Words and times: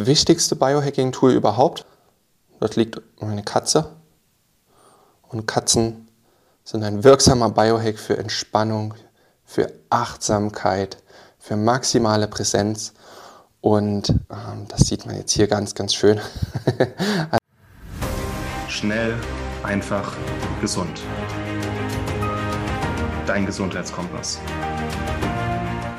das 0.00 0.06
wichtigste 0.06 0.56
Biohacking-Tool 0.56 1.32
überhaupt. 1.32 1.84
Dort 2.58 2.76
liegt 2.76 3.00
meine 3.20 3.42
Katze. 3.42 3.92
Und 5.28 5.46
Katzen 5.46 6.08
sind 6.64 6.82
ein 6.84 7.04
wirksamer 7.04 7.50
Biohack 7.50 7.98
für 7.98 8.16
Entspannung, 8.16 8.94
für 9.44 9.72
Achtsamkeit, 9.90 11.02
für 11.38 11.56
maximale 11.56 12.28
Präsenz. 12.28 12.94
Und 13.60 14.08
ähm, 14.08 14.66
das 14.68 14.80
sieht 14.80 15.04
man 15.04 15.16
jetzt 15.16 15.32
hier 15.32 15.46
ganz, 15.46 15.74
ganz 15.74 15.94
schön. 15.94 16.20
Schnell, 18.68 19.14
einfach, 19.62 20.16
gesund. 20.60 21.00
Dein 23.26 23.44
Gesundheitskompass. 23.44 24.38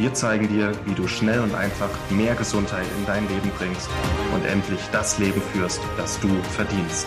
Wir 0.01 0.15
zeigen 0.15 0.47
dir, 0.47 0.71
wie 0.87 0.95
du 0.95 1.07
schnell 1.07 1.41
und 1.41 1.53
einfach 1.53 1.91
mehr 2.09 2.33
Gesundheit 2.33 2.87
in 2.97 3.05
dein 3.05 3.27
Leben 3.27 3.51
bringst 3.55 3.87
und 4.33 4.43
endlich 4.45 4.79
das 4.91 5.19
Leben 5.19 5.39
führst, 5.53 5.79
das 5.95 6.19
du 6.19 6.27
verdienst. 6.55 7.05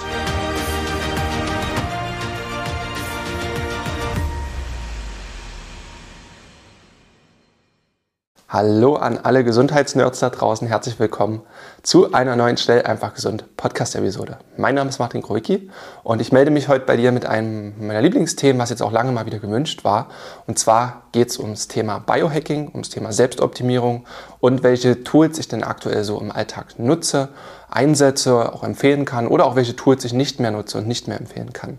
Hallo 8.55 8.95
an 8.95 9.19
alle 9.19 9.43
Gesundheitsnerds 9.43 10.21
da 10.21 10.31
draußen, 10.31 10.69
herzlich 10.69 11.01
willkommen 11.01 11.43
zu 11.83 12.13
einer 12.13 12.37
neuen 12.37 12.57
Schnell 12.57 12.83
einfach 12.83 13.13
gesund 13.13 13.57
Podcast-Episode. 13.57 14.39
Mein 14.57 14.77
Name 14.77 14.89
ist 14.91 15.01
Martin 15.01 15.23
Krojki 15.23 15.69
und 16.05 16.21
ich 16.21 16.30
melde 16.30 16.53
mich 16.53 16.69
heute 16.69 16.87
bei 16.87 16.97
dir 16.97 17.11
mit 17.11 17.27
einem 17.27 17.75
meiner 17.85 18.01
Lieblingsthemen, 18.01 18.63
was 18.63 18.71
jetzt 18.71 18.80
auch 18.80 18.93
lange 18.93 19.11
mal 19.11 19.27
wieder 19.27 19.41
gewünscht 19.41 19.83
war. 19.83 20.07
Und 20.47 20.57
zwar 20.57 21.03
geht 21.11 21.30
es 21.30 21.41
ums 21.41 21.67
Thema 21.67 21.99
Biohacking, 21.99 22.69
ums 22.69 22.91
Thema 22.91 23.11
Selbstoptimierung 23.11 24.07
und 24.39 24.63
welche 24.63 25.02
Tools 25.02 25.37
ich 25.41 25.49
denn 25.49 25.65
aktuell 25.65 26.05
so 26.05 26.21
im 26.21 26.30
Alltag 26.30 26.79
nutze, 26.79 27.30
einsetze, 27.69 28.52
auch 28.52 28.63
empfehlen 28.63 29.05
kann 29.05 29.27
oder 29.27 29.47
auch 29.47 29.57
welche 29.57 29.75
Tools 29.75 30.05
ich 30.05 30.13
nicht 30.13 30.39
mehr 30.39 30.52
nutze 30.52 30.79
und 30.79 30.87
nicht 30.87 31.09
mehr 31.09 31.18
empfehlen 31.18 31.52
kann. 31.52 31.79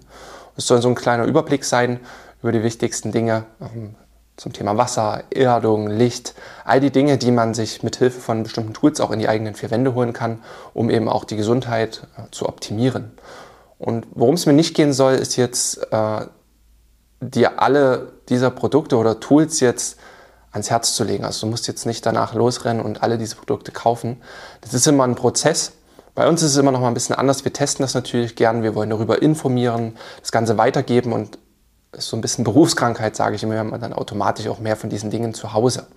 Es 0.57 0.67
soll 0.67 0.81
so 0.81 0.89
ein 0.89 0.95
kleiner 0.95 1.23
Überblick 1.23 1.63
sein 1.63 2.01
über 2.41 2.51
die 2.51 2.63
wichtigsten 2.63 3.13
Dinge, 3.13 3.45
ähm, 3.61 3.95
zum 4.37 4.53
Thema 4.53 4.77
Wasser, 4.77 5.23
Erdung, 5.29 5.87
Licht, 5.87 6.33
all 6.65 6.79
die 6.79 6.91
Dinge, 6.91 7.17
die 7.17 7.31
man 7.31 7.53
sich 7.53 7.83
mit 7.83 7.95
Hilfe 7.95 8.19
von 8.19 8.43
bestimmten 8.43 8.73
Tools 8.73 8.99
auch 8.99 9.11
in 9.11 9.19
die 9.19 9.29
eigenen 9.29 9.55
vier 9.55 9.71
Wände 9.71 9.93
holen 9.93 10.13
kann, 10.13 10.43
um 10.73 10.89
eben 10.89 11.07
auch 11.07 11.23
die 11.23 11.37
Gesundheit 11.37 12.07
äh, 12.17 12.29
zu 12.31 12.47
optimieren. 12.47 13.11
Und 13.77 14.07
worum 14.11 14.35
es 14.35 14.45
mir 14.45 14.53
nicht 14.53 14.75
gehen 14.75 14.93
soll, 14.93 15.13
ist 15.13 15.35
jetzt, 15.35 15.91
äh, 15.91 16.25
dir 17.21 17.61
alle 17.61 18.13
dieser 18.29 18.51
Produkte 18.51 18.97
oder 18.97 19.19
Tools 19.19 19.59
jetzt 19.59 19.97
ans 20.51 20.69
Herz 20.69 20.95
zu 20.95 21.03
legen. 21.03 21.25
Also 21.25 21.45
du 21.45 21.51
musst 21.51 21.67
jetzt 21.67 21.85
nicht 21.85 22.05
danach 22.05 22.33
losrennen 22.33 22.83
und 22.83 23.03
alle 23.03 23.17
diese 23.17 23.35
Produkte 23.35 23.71
kaufen. 23.71 24.21
Das 24.61 24.73
ist 24.73 24.87
immer 24.87 25.03
ein 25.03 25.15
Prozess. 25.15 25.73
Bei 26.13 26.27
uns 26.27 26.41
ist 26.41 26.51
es 26.51 26.57
immer 26.57 26.71
noch 26.71 26.79
mal 26.79 26.87
ein 26.87 26.93
bisschen 26.93 27.15
anders. 27.15 27.43
Wir 27.43 27.51
testen 27.51 27.83
das 27.83 27.93
natürlich 27.93 28.35
gern. 28.35 28.63
Wir 28.63 28.73
wollen 28.73 28.89
darüber 28.89 29.21
informieren, 29.21 29.97
das 30.21 30.31
Ganze 30.31 30.57
weitergeben 30.57 31.11
und 31.11 31.37
ist 31.95 32.07
so 32.09 32.17
ein 32.17 32.21
bisschen 32.21 32.43
Berufskrankheit, 32.43 33.15
sage 33.15 33.35
ich 33.35 33.43
immer, 33.43 33.55
wenn 33.55 33.69
man 33.69 33.81
dann 33.81 33.93
automatisch 33.93 34.47
auch 34.47 34.59
mehr 34.59 34.75
von 34.75 34.89
diesen 34.89 35.09
Dingen 35.09 35.33
zu 35.33 35.53
Hause. 35.53 35.87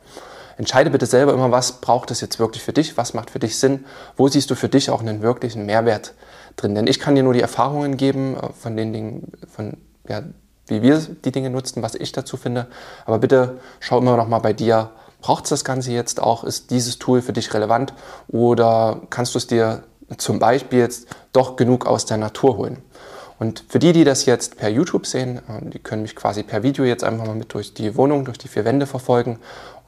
Entscheide 0.56 0.90
bitte 0.90 1.06
selber 1.06 1.34
immer, 1.34 1.52
was 1.52 1.80
braucht 1.80 2.10
es 2.10 2.20
jetzt 2.20 2.38
wirklich 2.40 2.62
für 2.62 2.72
dich, 2.72 2.96
was 2.96 3.14
macht 3.14 3.30
für 3.30 3.38
dich 3.38 3.58
Sinn, 3.58 3.84
wo 4.16 4.26
siehst 4.26 4.50
du 4.50 4.56
für 4.56 4.68
dich 4.68 4.90
auch 4.90 5.00
einen 5.00 5.22
wirklichen 5.22 5.66
Mehrwert 5.66 6.14
drin. 6.56 6.74
Denn 6.74 6.88
ich 6.88 6.98
kann 6.98 7.14
dir 7.14 7.22
nur 7.22 7.32
die 7.32 7.40
Erfahrungen 7.40 7.96
geben 7.96 8.36
äh, 8.36 8.52
von 8.52 8.76
den 8.76 8.92
Dingen, 8.92 9.32
von, 9.54 9.76
ja, 10.08 10.22
wie 10.66 10.82
wir 10.82 10.98
die 10.98 11.32
Dinge 11.32 11.50
nutzen, 11.50 11.82
was 11.82 11.94
ich 11.94 12.12
dazu 12.12 12.36
finde. 12.36 12.66
Aber 13.06 13.18
bitte 13.18 13.60
schau 13.80 13.98
immer 13.98 14.16
noch 14.16 14.28
mal 14.28 14.40
bei 14.40 14.52
dir, 14.52 14.90
braucht 15.20 15.44
es 15.44 15.50
das 15.50 15.64
Ganze 15.64 15.92
jetzt 15.92 16.20
auch, 16.20 16.44
ist 16.44 16.70
dieses 16.70 16.98
Tool 16.98 17.22
für 17.22 17.32
dich 17.32 17.54
relevant 17.54 17.94
oder 18.28 19.00
kannst 19.10 19.34
du 19.34 19.38
es 19.38 19.46
dir 19.46 19.84
zum 20.16 20.38
Beispiel 20.38 20.80
jetzt 20.80 21.08
doch 21.32 21.56
genug 21.56 21.86
aus 21.86 22.04
der 22.06 22.16
Natur 22.16 22.56
holen. 22.56 22.82
Und 23.38 23.64
für 23.68 23.78
die, 23.78 23.92
die 23.92 24.04
das 24.04 24.26
jetzt 24.26 24.56
per 24.56 24.68
YouTube 24.68 25.06
sehen, 25.06 25.38
äh, 25.48 25.70
die 25.70 25.78
können 25.78 26.02
mich 26.02 26.16
quasi 26.16 26.42
per 26.42 26.62
Video 26.62 26.84
jetzt 26.84 27.04
einfach 27.04 27.26
mal 27.26 27.34
mit 27.34 27.54
durch 27.54 27.74
die 27.74 27.96
Wohnung, 27.96 28.24
durch 28.24 28.38
die 28.38 28.48
vier 28.48 28.64
Wände 28.64 28.86
verfolgen. 28.86 29.38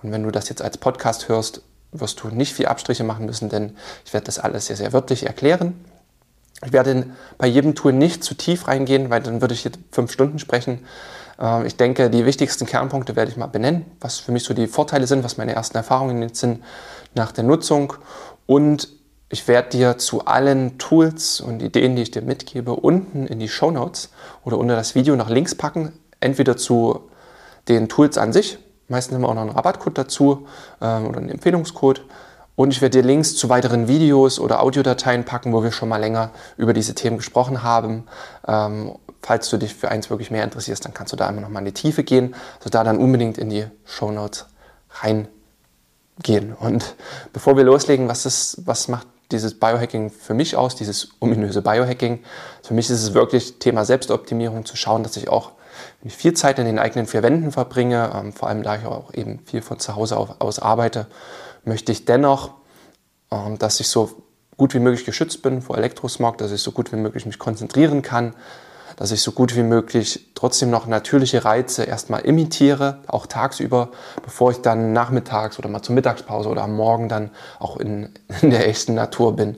Und 0.03 0.13
wenn 0.13 0.23
du 0.23 0.31
das 0.31 0.49
jetzt 0.49 0.63
als 0.63 0.79
Podcast 0.79 1.29
hörst, 1.29 1.63
wirst 1.93 2.23
du 2.23 2.29
nicht 2.29 2.55
viel 2.55 2.67
Abstriche 2.67 3.05
machen 3.05 3.27
müssen, 3.27 3.49
denn 3.49 3.77
ich 4.05 4.13
werde 4.13 4.27
das 4.27 4.39
alles 4.39 4.67
sehr, 4.67 4.77
sehr 4.77 4.93
wörtlich 4.93 5.27
erklären. 5.27 5.85
Ich 6.65 6.73
werde 6.73 7.07
bei 7.39 7.47
jedem 7.47 7.75
Tool 7.75 7.93
nicht 7.93 8.23
zu 8.23 8.35
tief 8.35 8.69
reingehen, 8.69 9.11
weil 9.11 9.23
dann 9.23 9.41
würde 9.41 9.55
ich 9.55 9.65
jetzt 9.65 9.79
fünf 9.91 10.13
Stunden 10.13 10.39
sprechen. 10.39 10.85
Äh, 11.41 11.67
ich 11.67 11.77
denke, 11.77 12.11
die 12.11 12.25
wichtigsten 12.27 12.67
Kernpunkte 12.67 13.17
werde 13.17 13.31
ich 13.31 13.37
mal 13.37 13.47
benennen, 13.47 13.87
was 14.01 14.19
für 14.19 14.31
mich 14.31 14.45
so 14.45 14.55
die 14.55 14.67
Vorteile 14.69 15.07
sind, 15.07 15.25
was 15.25 15.39
meine 15.39 15.55
ersten 15.55 15.77
Erfahrungen 15.77 16.23
jetzt 16.23 16.41
sind 16.41 16.63
nach 17.15 17.33
der 17.33 17.45
Nutzung 17.45 17.95
und 18.47 18.89
ich 19.33 19.47
werde 19.47 19.71
dir 19.71 19.97
zu 19.97 20.25
allen 20.27 20.77
Tools 20.79 21.41
und 21.41 21.63
Ideen, 21.63 21.95
die 21.95 22.03
ich 22.03 22.11
dir 22.11 22.23
mitgebe, 22.23 22.73
unten 22.73 23.29
in 23.29 23.39
die 23.39 23.49
Show 23.49 23.71
Notes 23.71 24.11
oder 24.45 24.59
unter 24.59 24.75
das 24.75 24.97
Video 24.97 25.15
nach 25.15 25.31
links 25.31 25.55
packen. 25.55 25.93
Entweder 26.19 26.57
zu 26.57 27.09
den 27.69 27.89
Tools 27.89 28.19
an 28.19 28.33
sich, 28.33 28.59
meistens 28.89 29.15
haben 29.15 29.23
wir 29.23 29.29
auch 29.29 29.35
noch 29.35 29.43
einen 29.43 29.51
Rabattcode 29.51 29.97
dazu 29.97 30.49
ähm, 30.83 31.07
oder 31.07 31.19
einen 31.19 31.29
Empfehlungscode. 31.29 32.05
Und 32.57 32.73
ich 32.73 32.83
werde 32.83 33.01
dir 33.01 33.07
Links 33.07 33.37
zu 33.37 33.49
weiteren 33.49 33.87
Videos 33.87 34.41
oder 34.41 34.63
Audiodateien 34.63 35.25
packen, 35.25 35.53
wo 35.53 35.63
wir 35.63 35.71
schon 35.71 35.89
mal 35.89 35.99
länger 35.99 36.31
über 36.57 36.73
diese 36.73 36.97
Themen 36.97 37.17
gesprochen 37.17 37.63
haben. 37.63 38.09
Ähm, 38.49 38.97
falls 39.23 39.49
du 39.49 39.59
dich 39.59 39.77
für 39.77 39.91
eins 39.91 40.11
wirklich 40.11 40.33
mehr 40.33 40.43
interessierst, 40.43 40.85
dann 40.85 40.93
kannst 40.93 41.13
du 41.13 41.17
da 41.17 41.29
immer 41.29 41.41
noch 41.41 41.49
mal 41.51 41.61
in 41.61 41.67
die 41.67 41.73
Tiefe 41.73 42.03
gehen. 42.03 42.35
Also 42.59 42.69
da 42.69 42.83
dann 42.83 42.99
unbedingt 42.99 43.39
in 43.39 43.49
die 43.49 43.65
Show 43.85 44.11
Notes 44.11 44.47
reingehen. 45.03 46.53
Und 46.59 46.97
bevor 47.33 47.57
wir 47.57 47.63
loslegen, 47.63 48.09
was, 48.09 48.27
ist, 48.27 48.67
was 48.67 48.89
macht 48.89 49.07
dieses 49.33 49.59
Biohacking 49.59 50.11
für 50.11 50.35
mich 50.35 50.57
aus, 50.57 50.75
dieses 50.75 51.11
ominöse 51.21 51.63
Biohacking. 51.63 52.21
Für 52.63 52.75
mich 52.75 52.91
ist 52.91 53.03
es 53.03 53.15
wirklich 53.15 53.59
Thema 53.59 53.85
Selbstoptimierung, 53.85 54.65
zu 54.65 54.77
schauen, 54.77 55.03
dass 55.03 55.17
ich 55.17 55.29
auch, 55.29 55.53
viel 56.09 56.35
Zeit 56.35 56.59
in 56.59 56.67
den 56.67 56.79
eigenen 56.79 57.07
vier 57.07 57.23
Wänden 57.23 57.53
verbringe, 57.53 58.11
ähm, 58.15 58.33
vor 58.33 58.49
allem 58.49 58.63
da 58.63 58.77
ich 58.77 58.85
auch 58.85 59.15
eben 59.15 59.39
viel 59.45 59.63
von 59.63 59.79
zu 59.79 59.97
Hause 59.97 60.17
aus 60.17 60.59
arbeite, 60.59 61.07
möchte 61.65 61.93
ich 61.93 62.05
dennoch, 62.05 62.53
ähm, 63.31 63.59
dass 63.59 63.81
ich 63.81 63.89
so 63.89 64.23
gut 64.57 64.75
wie 64.75 64.79
möglich 64.79 65.07
geschützt 65.07 65.43
bin 65.43 65.63
vor 65.63 65.79
Elektrosmog, 65.79 66.37
dass 66.39 66.53
ich 66.53 66.61
so 66.61 66.73
gut 66.73 66.93
wie 66.93 66.97
möglich 66.97 67.25
mich 67.25 67.39
konzentrieren 67.39 68.03
kann, 68.03 68.35
dass 69.01 69.13
ich 69.13 69.23
so 69.23 69.33
gut 69.33 69.57
wie 69.57 69.63
möglich 69.63 70.29
trotzdem 70.35 70.69
noch 70.69 70.87
natürliche 70.87 71.43
Reize 71.43 71.85
erstmal 71.85 72.21
imitiere, 72.21 72.99
auch 73.07 73.27
tagsüber, 73.27 73.89
bevor 74.23 74.51
ich 74.51 74.61
dann 74.61 74.93
nachmittags 74.93 75.59
oder 75.59 75.71
mal 75.71 75.81
zur 75.81 75.95
Mittagspause 75.95 76.51
oder 76.51 76.65
am 76.65 76.77
Morgen 76.77 77.09
dann 77.09 77.31
auch 77.59 77.79
in, 77.79 78.11
in 78.43 78.51
der 78.51 78.69
echten 78.69 78.93
Natur 78.93 79.37
bin 79.37 79.57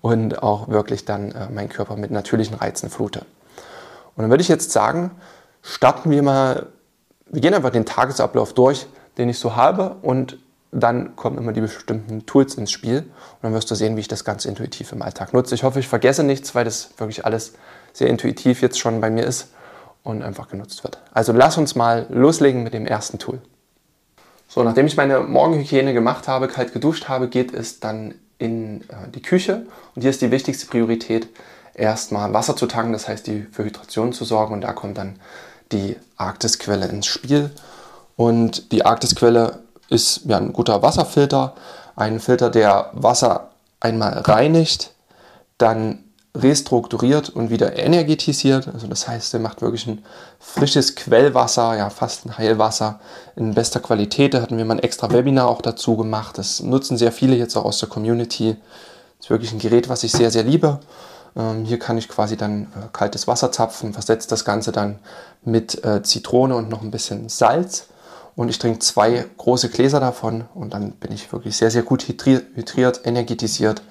und 0.00 0.44
auch 0.44 0.68
wirklich 0.68 1.04
dann 1.04 1.32
äh, 1.32 1.50
meinen 1.50 1.70
Körper 1.70 1.96
mit 1.96 2.12
natürlichen 2.12 2.54
Reizen 2.54 2.88
flute. 2.88 3.22
Und 4.14 4.22
dann 4.22 4.30
würde 4.30 4.42
ich 4.42 4.48
jetzt 4.48 4.70
sagen, 4.70 5.10
starten 5.60 6.12
wir 6.12 6.22
mal, 6.22 6.66
wir 7.26 7.40
gehen 7.40 7.52
einfach 7.52 7.70
den 7.70 7.86
Tagesablauf 7.86 8.52
durch, 8.52 8.86
den 9.18 9.28
ich 9.28 9.40
so 9.40 9.56
habe 9.56 9.96
und 10.02 10.38
dann 10.70 11.16
kommen 11.16 11.36
immer 11.38 11.52
die 11.52 11.62
bestimmten 11.62 12.26
Tools 12.26 12.54
ins 12.54 12.70
Spiel 12.70 12.98
und 12.98 13.42
dann 13.42 13.54
wirst 13.54 13.72
du 13.72 13.74
sehen, 13.74 13.96
wie 13.96 14.00
ich 14.00 14.08
das 14.08 14.24
ganz 14.24 14.44
intuitiv 14.44 14.92
im 14.92 15.02
Alltag 15.02 15.32
nutze. 15.32 15.56
Ich 15.56 15.64
hoffe, 15.64 15.80
ich 15.80 15.88
vergesse 15.88 16.22
nichts, 16.22 16.54
weil 16.54 16.64
das 16.64 16.90
wirklich 16.96 17.24
alles 17.24 17.54
sehr 17.94 18.08
intuitiv 18.08 18.60
jetzt 18.60 18.78
schon 18.78 19.00
bei 19.00 19.08
mir 19.08 19.24
ist 19.24 19.48
und 20.02 20.22
einfach 20.22 20.48
genutzt 20.48 20.84
wird. 20.84 20.98
Also 21.14 21.32
lass 21.32 21.56
uns 21.56 21.74
mal 21.74 22.06
loslegen 22.10 22.62
mit 22.62 22.74
dem 22.74 22.86
ersten 22.86 23.18
Tool. 23.18 23.40
So, 24.48 24.62
nachdem 24.62 24.86
ich 24.86 24.96
meine 24.98 25.20
Morgenhygiene 25.20 25.94
gemacht 25.94 26.28
habe, 26.28 26.48
kalt 26.48 26.74
geduscht 26.74 27.08
habe, 27.08 27.28
geht 27.28 27.54
es 27.54 27.80
dann 27.80 28.14
in 28.36 28.82
äh, 28.82 29.08
die 29.14 29.22
Küche 29.22 29.66
und 29.94 30.02
hier 30.02 30.10
ist 30.10 30.20
die 30.20 30.30
wichtigste 30.30 30.66
Priorität, 30.66 31.28
erstmal 31.72 32.32
Wasser 32.34 32.54
zu 32.54 32.66
tanken, 32.66 32.92
das 32.92 33.08
heißt 33.08 33.26
die 33.26 33.46
für 33.50 33.64
Hydration 33.64 34.12
zu 34.12 34.24
sorgen 34.24 34.54
und 34.54 34.60
da 34.60 34.72
kommt 34.72 34.98
dann 34.98 35.16
die 35.72 35.96
Arktisquelle 36.16 36.86
ins 36.86 37.06
Spiel. 37.06 37.50
Und 38.16 38.70
die 38.70 38.84
Arktisquelle 38.84 39.60
ist 39.88 40.22
ja, 40.26 40.36
ein 40.36 40.52
guter 40.52 40.82
Wasserfilter, 40.82 41.54
ein 41.96 42.20
Filter, 42.20 42.50
der 42.50 42.90
Wasser 42.92 43.50
einmal 43.80 44.18
reinigt, 44.18 44.92
dann 45.58 46.03
restrukturiert 46.36 47.30
und 47.30 47.50
wieder 47.50 47.76
energetisiert. 47.76 48.68
Also 48.68 48.88
das 48.88 49.06
heißt, 49.06 49.34
er 49.34 49.40
macht 49.40 49.62
wirklich 49.62 49.86
ein 49.86 50.04
frisches 50.40 50.96
Quellwasser, 50.96 51.76
ja 51.76 51.90
fast 51.90 52.26
ein 52.26 52.36
Heilwasser 52.36 52.98
in 53.36 53.54
bester 53.54 53.80
Qualität. 53.80 54.34
Da 54.34 54.42
hatten 54.42 54.58
wir 54.58 54.64
mal 54.64 54.74
ein 54.74 54.82
extra 54.82 55.10
Webinar 55.12 55.48
auch 55.48 55.62
dazu 55.62 55.96
gemacht. 55.96 56.36
Das 56.36 56.60
nutzen 56.60 56.98
sehr 56.98 57.12
viele 57.12 57.36
jetzt 57.36 57.56
auch 57.56 57.64
aus 57.64 57.78
der 57.78 57.88
Community. 57.88 58.56
Das 59.18 59.26
ist 59.26 59.30
wirklich 59.30 59.52
ein 59.52 59.60
Gerät, 59.60 59.88
was 59.88 60.02
ich 60.02 60.10
sehr, 60.10 60.32
sehr 60.32 60.42
liebe. 60.42 60.80
Ähm, 61.36 61.64
hier 61.64 61.78
kann 61.78 61.98
ich 61.98 62.08
quasi 62.08 62.36
dann 62.36 62.64
äh, 62.64 62.88
kaltes 62.92 63.28
Wasser 63.28 63.52
zapfen, 63.52 63.92
versetze 63.92 64.28
das 64.28 64.44
Ganze 64.44 64.72
dann 64.72 64.98
mit 65.44 65.84
äh, 65.84 66.02
Zitrone 66.02 66.56
und 66.56 66.68
noch 66.68 66.82
ein 66.82 66.90
bisschen 66.90 67.28
Salz. 67.28 67.86
Und 68.34 68.48
ich 68.48 68.58
trinke 68.58 68.80
zwei 68.80 69.24
große 69.36 69.68
Gläser 69.68 70.00
davon 70.00 70.46
und 70.54 70.74
dann 70.74 70.90
bin 70.92 71.12
ich 71.12 71.32
wirklich 71.32 71.56
sehr, 71.56 71.70
sehr 71.70 71.84
gut 71.84 72.08
hydriert, 72.08 73.06
energetisiert 73.06 73.82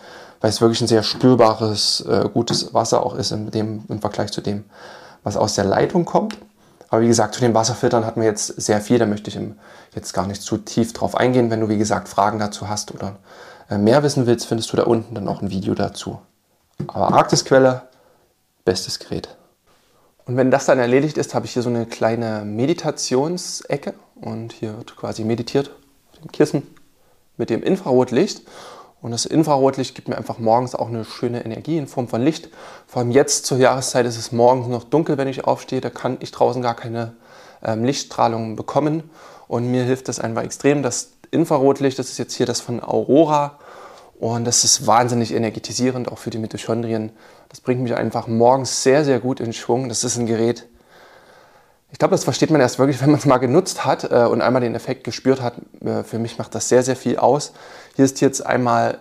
weil 0.43 0.49
es 0.49 0.59
wirklich 0.59 0.81
ein 0.81 0.89
sehr 0.89 1.03
spürbares, 1.03 2.01
äh, 2.01 2.27
gutes 2.33 2.73
Wasser 2.73 3.05
auch 3.05 3.15
ist 3.15 3.31
im, 3.31 3.49
dem, 3.49 3.85
im 3.87 4.01
Vergleich 4.01 4.29
zu 4.33 4.41
dem, 4.41 4.65
was 5.23 5.37
aus 5.37 5.55
der 5.55 5.63
Leitung 5.63 6.03
kommt. 6.03 6.37
Aber 6.89 7.01
wie 7.01 7.07
gesagt, 7.07 7.35
zu 7.35 7.39
den 7.39 7.53
Wasserfiltern 7.53 8.05
hatten 8.05 8.19
wir 8.19 8.27
jetzt 8.27 8.47
sehr 8.47 8.81
viel, 8.81 8.99
da 8.99 9.05
möchte 9.05 9.29
ich 9.29 9.39
jetzt 9.95 10.11
gar 10.11 10.27
nicht 10.27 10.41
zu 10.41 10.57
tief 10.57 10.91
drauf 10.91 11.15
eingehen. 11.15 11.49
Wenn 11.49 11.61
du, 11.61 11.69
wie 11.69 11.77
gesagt, 11.77 12.09
Fragen 12.09 12.39
dazu 12.39 12.67
hast 12.67 12.93
oder 12.93 13.15
äh, 13.69 13.77
mehr 13.77 14.03
wissen 14.03 14.25
willst, 14.25 14.45
findest 14.45 14.73
du 14.73 14.75
da 14.75 14.83
unten 14.83 15.15
dann 15.15 15.29
auch 15.29 15.41
ein 15.41 15.49
Video 15.49 15.75
dazu. 15.75 16.19
Aber 16.87 17.13
Arktisquelle, 17.13 17.83
bestes 18.65 18.99
Gerät. 18.99 19.29
Und 20.25 20.35
wenn 20.35 20.51
das 20.51 20.65
dann 20.65 20.77
erledigt 20.77 21.17
ist, 21.17 21.33
habe 21.35 21.45
ich 21.45 21.53
hier 21.53 21.63
so 21.63 21.69
eine 21.69 21.85
kleine 21.85 22.43
Meditationsecke 22.43 23.93
und 24.15 24.51
hier 24.51 24.75
wird 24.75 24.97
quasi 24.97 25.23
meditiert 25.23 25.71
mit 26.11 26.21
dem 26.25 26.31
Kissen 26.33 26.63
mit 27.37 27.49
dem 27.49 27.63
Infrarotlicht. 27.63 28.41
Und 29.03 29.11
das 29.11 29.25
Infrarotlicht 29.25 29.95
gibt 29.95 30.07
mir 30.07 30.17
einfach 30.17 30.39
morgens 30.39 30.75
auch 30.75 30.87
eine 30.87 31.03
schöne 31.03 31.43
Energie 31.43 31.77
in 31.77 31.87
Form 31.87 32.07
von 32.07 32.21
Licht. 32.21 32.47
Vor 32.87 33.01
allem 33.01 33.11
jetzt 33.11 33.45
zur 33.45 33.57
Jahreszeit 33.57 34.05
ist 34.05 34.17
es 34.17 34.31
morgens 34.31 34.67
noch 34.67 34.85
dunkel, 34.85 35.17
wenn 35.17 35.27
ich 35.27 35.43
aufstehe. 35.43 35.81
Da 35.81 35.89
kann 35.89 36.15
ich 36.21 36.31
draußen 36.31 36.61
gar 36.61 36.73
keine 36.73 37.11
ähm, 37.61 37.83
Lichtstrahlung 37.83 38.55
bekommen. 38.55 39.03
Und 39.49 39.69
mir 39.69 39.83
hilft 39.83 40.07
das 40.07 40.21
einfach 40.21 40.43
extrem. 40.43 40.83
Das 40.83 41.11
Infrarotlicht, 41.31 41.99
das 41.99 42.11
ist 42.11 42.17
jetzt 42.17 42.33
hier 42.33 42.45
das 42.45 42.61
von 42.61 42.81
Aurora. 42.81 43.59
Und 44.21 44.45
das 44.45 44.63
ist 44.63 44.87
wahnsinnig 44.87 45.33
energetisierend, 45.33 46.09
auch 46.09 46.17
für 46.17 46.29
die 46.29 46.37
Mitochondrien. 46.37 47.11
Das 47.49 47.59
bringt 47.59 47.81
mich 47.81 47.95
einfach 47.95 48.27
morgens 48.27 48.83
sehr, 48.83 49.03
sehr 49.03 49.19
gut 49.19 49.41
in 49.41 49.51
Schwung. 49.51 49.89
Das 49.89 50.05
ist 50.05 50.15
ein 50.15 50.27
Gerät, 50.27 50.65
ich 51.93 51.99
glaube, 51.99 52.13
das 52.13 52.23
versteht 52.23 52.49
man 52.49 52.59
erst 52.59 52.79
wirklich, 52.79 52.99
wenn 53.01 53.11
man 53.11 53.19
es 53.19 53.27
mal 53.27 53.37
genutzt 53.37 53.85
hat 53.85 54.11
äh, 54.11 54.25
und 54.25 54.41
einmal 54.41 54.63
den 54.63 54.73
Effekt 54.73 55.03
gespürt 55.03 55.41
hat. 55.41 55.53
Äh, 55.85 56.03
für 56.03 56.17
mich 56.17 56.39
macht 56.39 56.55
das 56.55 56.67
sehr, 56.67 56.81
sehr 56.81 56.95
viel 56.95 57.17
aus. 57.17 57.53
Hier 57.95 58.03
ist 58.03 58.19
jetzt 58.19 58.43
einmal 58.43 58.97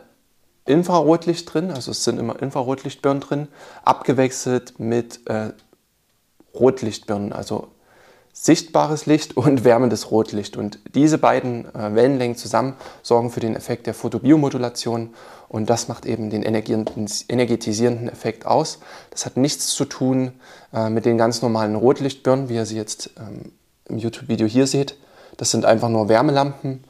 Infrarotlicht 0.66 1.52
drin, 1.52 1.70
also 1.70 1.90
es 1.90 2.04
sind 2.04 2.20
immer 2.20 2.40
Infrarotlichtbirnen 2.40 3.20
drin, 3.20 3.48
abgewechselt 3.82 4.78
mit 4.78 5.26
äh, 5.26 5.52
Rotlichtbirnen, 6.54 7.32
also 7.32 7.68
sichtbares 8.32 9.06
Licht 9.06 9.36
und 9.36 9.64
wärmendes 9.64 10.10
Rotlicht. 10.10 10.56
Und 10.56 10.78
diese 10.94 11.18
beiden 11.18 11.66
äh, 11.74 11.94
Wellenlängen 11.94 12.36
zusammen 12.36 12.74
sorgen 13.02 13.30
für 13.30 13.40
den 13.40 13.56
Effekt 13.56 13.86
der 13.86 13.94
Photobiomodulation 13.94 15.10
und 15.52 15.68
das 15.68 15.86
macht 15.86 16.06
eben 16.06 16.30
den 16.30 16.42
energetisierenden 16.42 18.08
Effekt 18.08 18.46
aus. 18.46 18.78
Das 19.10 19.26
hat 19.26 19.36
nichts 19.36 19.66
zu 19.68 19.84
tun 19.84 20.32
äh, 20.72 20.88
mit 20.88 21.04
den 21.04 21.18
ganz 21.18 21.42
normalen 21.42 21.74
Rotlichtbirnen, 21.74 22.48
wie 22.48 22.54
ihr 22.54 22.64
sie 22.64 22.76
jetzt 22.76 23.10
ähm, 23.18 23.52
im 23.84 23.98
YouTube-Video 23.98 24.46
hier 24.46 24.66
seht. 24.66 24.96
Das 25.36 25.50
sind 25.50 25.66
einfach 25.66 25.90
nur 25.90 26.08
Wärmelampen, 26.08 26.82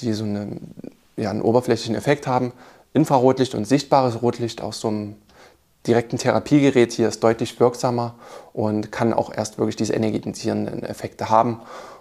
die 0.00 0.12
so 0.12 0.24
eine, 0.24 0.58
ja, 1.16 1.30
einen 1.30 1.40
oberflächlichen 1.40 1.94
Effekt 1.94 2.26
haben. 2.26 2.52
Infrarotlicht 2.92 3.54
und 3.54 3.64
sichtbares 3.64 4.20
Rotlicht 4.20 4.60
aus 4.60 4.80
so 4.80 4.88
einem 4.88 5.16
direkten 5.86 6.18
Therapiegerät 6.18 6.92
hier 6.92 7.08
ist 7.08 7.22
deutlich 7.24 7.58
wirksamer 7.58 8.14
und 8.52 8.92
kann 8.92 9.12
auch 9.12 9.32
erst 9.34 9.58
wirklich 9.58 9.76
diese 9.76 9.94
energetisierenden 9.94 10.84
Effekte 10.84 11.28
haben. 11.28 11.60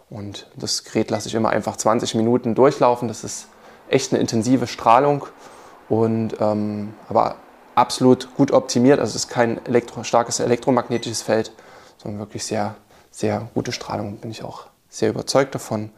Und 0.09 0.49
das 0.55 0.83
Gerät 0.83 1.09
lasse 1.09 1.29
ich 1.29 1.35
immer 1.35 1.49
einfach 1.49 1.77
20 1.77 2.15
Minuten 2.15 2.53
durchlaufen. 2.53 3.07
Das 3.07 3.23
ist 3.23 3.47
echt 3.89 4.11
eine 4.11 4.21
intensive 4.21 4.67
Strahlung 4.67 5.25
und 5.89 6.35
ähm, 6.39 6.93
aber 7.09 7.35
absolut 7.75 8.33
gut 8.35 8.51
optimiert. 8.51 8.99
Also 8.99 9.11
es 9.11 9.25
ist 9.25 9.29
kein 9.29 9.65
elektro, 9.65 10.03
starkes 10.03 10.39
elektromagnetisches 10.39 11.21
Feld, 11.21 11.51
sondern 11.97 12.19
wirklich 12.19 12.45
sehr, 12.45 12.75
sehr 13.09 13.47
gute 13.53 13.71
Strahlung. 13.71 14.17
Bin 14.17 14.31
ich 14.31 14.43
auch 14.43 14.67
sehr 14.89 15.09
überzeugt 15.09 15.55
davon. 15.55 15.89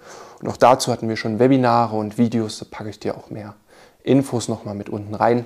Und 0.41 0.49
auch 0.49 0.57
dazu 0.57 0.91
hatten 0.91 1.09
wir 1.09 1.17
schon 1.17 1.39
Webinare 1.39 1.95
und 1.95 2.17
Videos. 2.17 2.59
Da 2.59 2.65
packe 2.69 2.89
ich 2.89 2.99
dir 2.99 3.17
auch 3.17 3.29
mehr 3.29 3.55
Infos 4.03 4.47
nochmal 4.47 4.75
mit 4.75 4.89
unten 4.89 5.15
rein. 5.15 5.45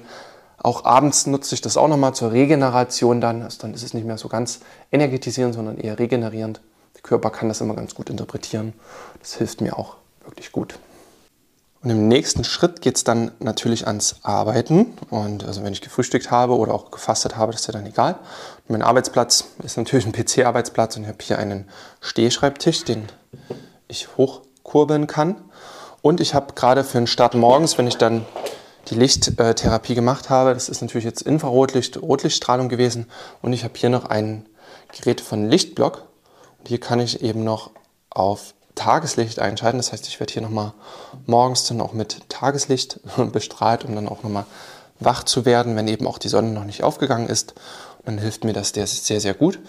Auch 0.58 0.86
abends 0.86 1.28
nutze 1.28 1.56
ich 1.56 1.62
das 1.62 1.78
auch 1.78 1.88
nochmal 1.88 2.14
zur 2.14 2.32
Regeneration 2.32 3.22
dann. 3.22 3.44
Also 3.44 3.60
dann 3.62 3.74
ist 3.74 3.84
es 3.84 3.94
nicht 3.94 4.06
mehr 4.06 4.18
so 4.18 4.28
ganz 4.28 4.60
energetisierend, 4.92 5.54
sondern 5.54 5.78
eher 5.78 6.00
regenerierend. 6.00 6.62
Der 6.96 7.02
Körper 7.02 7.30
kann 7.30 7.48
das 7.48 7.62
immer 7.62 7.76
ganz 7.76 7.94
gut 7.94 8.10
interpretieren. 8.10 8.74
Das 9.20 9.36
hilft 9.36 9.62
mir 9.62 9.78
auch 9.78 9.98
wirklich 10.26 10.52
gut. 10.52 10.80
Und 11.84 11.92
im 11.92 12.08
nächsten 12.08 12.44
Schritt 12.44 12.82
geht 12.82 12.98
es 12.98 13.04
dann 13.04 13.32
natürlich 13.40 13.86
ans 13.86 14.16
Arbeiten. 14.24 14.98
Und 15.12 15.46
also 15.46 15.64
wenn 15.64 15.74
ich 15.74 15.82
gefrühstückt 15.82 16.32
habe 16.32 16.58
oder 16.58 16.74
auch 16.74 16.90
gefastet 16.90 17.38
habe, 17.38 17.52
das 17.52 17.62
ist 17.62 17.68
ja 17.68 17.74
dann 17.74 17.86
egal. 17.86 18.16
Und 18.68 18.72
mein 18.72 18.82
Arbeitsplatz 18.82 19.46
ist 19.64 19.78
natürlich 19.78 20.06
ein 20.06 20.12
PC-Arbeitsplatz 20.12 20.98
und 20.98 21.04
ich 21.04 21.08
habe 21.08 21.20
hier 21.22 21.38
einen 21.38 21.70
Stehschreibtisch, 22.02 22.84
den 22.84 23.06
ich 23.88 24.18
hochkurbeln 24.18 25.06
kann. 25.06 25.36
Und 26.02 26.20
ich 26.20 26.34
habe 26.34 26.54
gerade 26.56 26.84
für 26.84 26.98
den 26.98 27.08
Start 27.08 27.36
morgens, 27.36 27.78
wenn 27.78 27.88
ich 27.88 27.98
dann 27.98 28.26
die 28.88 28.96
Lichttherapie 28.96 29.96
gemacht 29.96 30.30
habe. 30.30 30.54
Das 30.54 30.70
ist 30.70 30.82
natürlich 30.82 31.06
jetzt 31.06 31.22
Infrarotlicht, 31.22 32.02
Rotlichtstrahlung 32.02 32.70
gewesen. 32.70 33.08
Und 33.42 33.54
ich 33.54 33.64
habe 33.64 33.74
hier 33.76 33.90
noch 33.90 34.06
ein 34.06 34.46
Gerät 34.98 35.22
von 35.22 35.50
Lichtblock. 35.50 36.08
Und 36.60 36.68
hier 36.68 36.80
kann 36.80 37.00
ich 37.00 37.22
eben 37.22 37.44
noch 37.44 37.72
auf 38.10 38.54
Tageslicht 38.76 39.40
einschalten. 39.40 39.78
Das 39.78 39.92
heißt, 39.92 40.08
ich 40.08 40.20
werde 40.20 40.34
hier 40.34 40.42
nochmal 40.42 40.74
morgens 41.26 41.66
dann 41.66 41.82
auch 41.82 41.94
mit 41.94 42.30
Tageslicht 42.30 43.00
bestrahlt, 43.32 43.84
um 43.84 43.96
dann 43.96 44.08
auch 44.08 44.24
nochmal 44.24 44.46
wach 45.00 45.24
zu 45.24 45.46
werden, 45.46 45.76
wenn 45.76 45.88
eben 45.88 46.08
auch 46.08 46.18
die 46.18 46.30
Sonne 46.30 46.50
noch 46.50 46.64
nicht 46.64 46.84
aufgegangen 46.84 47.28
ist. 47.28 47.54
Und 48.00 48.06
dann 48.06 48.18
hilft 48.20 48.44
mir 48.44 48.54
das 48.54 48.70
sehr, 48.70 48.88
sehr 48.88 49.34
gut. 49.34 49.60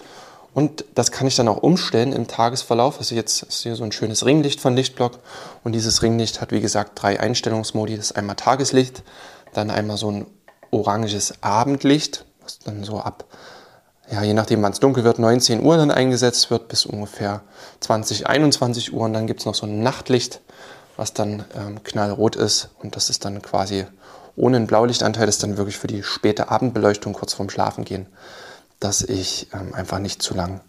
Und 0.59 0.83
das 0.93 1.13
kann 1.13 1.25
ich 1.25 1.37
dann 1.37 1.47
auch 1.47 1.63
umstellen 1.63 2.11
im 2.11 2.27
Tagesverlauf. 2.27 2.97
Also 2.97 3.15
jetzt 3.15 3.43
ist 3.43 3.63
hier 3.63 3.77
so 3.77 3.85
ein 3.85 3.93
schönes 3.93 4.25
Ringlicht 4.25 4.59
von 4.59 4.75
Lichtblock. 4.75 5.19
Und 5.63 5.71
dieses 5.71 6.01
Ringlicht 6.01 6.41
hat, 6.41 6.51
wie 6.51 6.59
gesagt, 6.59 7.01
drei 7.01 7.17
Einstellungsmodi. 7.17 7.95
Das 7.95 8.07
ist 8.07 8.17
einmal 8.17 8.35
Tageslicht, 8.35 9.03
dann 9.53 9.71
einmal 9.71 9.95
so 9.95 10.11
ein 10.11 10.25
oranges 10.71 11.35
Abendlicht, 11.41 12.25
was 12.43 12.59
dann 12.59 12.83
so 12.83 12.99
ab, 12.99 13.23
ja, 14.11 14.21
je 14.21 14.33
nachdem 14.33 14.61
wann 14.61 14.73
es 14.73 14.81
dunkel 14.81 15.05
wird, 15.05 15.17
19 15.17 15.63
Uhr 15.63 15.77
dann 15.77 15.91
eingesetzt 15.91 16.51
wird, 16.51 16.67
bis 16.67 16.85
ungefähr 16.85 17.39
20, 17.79 18.27
21 18.27 18.91
Uhr. 18.91 19.05
Und 19.05 19.13
dann 19.13 19.27
gibt 19.27 19.39
es 19.39 19.45
noch 19.45 19.55
so 19.55 19.65
ein 19.65 19.81
Nachtlicht, 19.81 20.41
was 20.97 21.13
dann 21.13 21.45
ähm, 21.55 21.85
knallrot 21.85 22.35
ist. 22.35 22.67
Und 22.83 22.97
das 22.97 23.09
ist 23.09 23.23
dann 23.23 23.41
quasi 23.41 23.85
ohne 24.35 24.57
einen 24.57 24.67
Blaulichtanteil, 24.67 25.25
das 25.25 25.35
ist 25.35 25.43
dann 25.43 25.55
wirklich 25.55 25.77
für 25.77 25.87
die 25.87 26.03
späte 26.03 26.49
Abendbeleuchtung 26.49 27.13
kurz 27.13 27.33
vorm 27.33 27.49
Schlafengehen 27.49 28.07
dass 28.79 29.01
ich 29.01 29.47
ähm, 29.53 29.73
einfach 29.73 29.99
nicht 29.99 30.21
zu 30.21 30.33
lang 30.33 30.61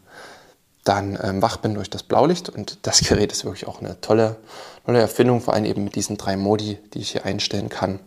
dann 0.85 1.19
ähm, 1.23 1.43
wach 1.43 1.59
bin 1.59 1.75
durch 1.75 1.91
das 1.91 2.03
Blaulicht. 2.03 2.49
Und 2.49 2.79
das 2.87 3.01
Gerät 3.09 3.33
ist 3.33 3.45
wirklich 3.45 3.67
auch 3.67 3.81
eine 3.81 4.01
tolle, 4.01 4.37
tolle 4.85 5.01
Erfindung, 5.01 5.41
vor 5.41 5.55
allem 5.55 5.65
eben 5.65 5.85
mit 5.85 5.95
diesen 5.95 6.17
drei 6.17 6.37
Modi, 6.37 6.79
die 6.95 7.01
ich 7.01 7.13
hier 7.13 7.25
einstellen 7.25 7.69
kann. 7.69 8.01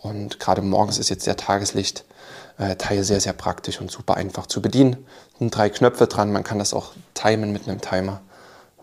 Und 0.00 0.38
gerade 0.38 0.60
morgens 0.60 0.98
ist 0.98 1.08
jetzt 1.08 1.26
der 1.26 1.36
Tageslicht 1.36 2.04
äh, 2.58 2.76
sehr, 3.02 3.20
sehr 3.20 3.32
praktisch 3.32 3.80
und 3.80 3.90
super 3.90 4.16
einfach 4.16 4.46
zu 4.46 4.60
bedienen. 4.60 5.06
Es 5.32 5.38
sind 5.38 5.56
drei 5.56 5.70
Knöpfe 5.70 6.06
dran, 6.06 6.30
man 6.30 6.44
kann 6.44 6.58
das 6.58 6.74
auch 6.74 6.92
timen 7.14 7.52
mit 7.52 7.66
einem 7.66 7.80
Timer. 7.80 8.20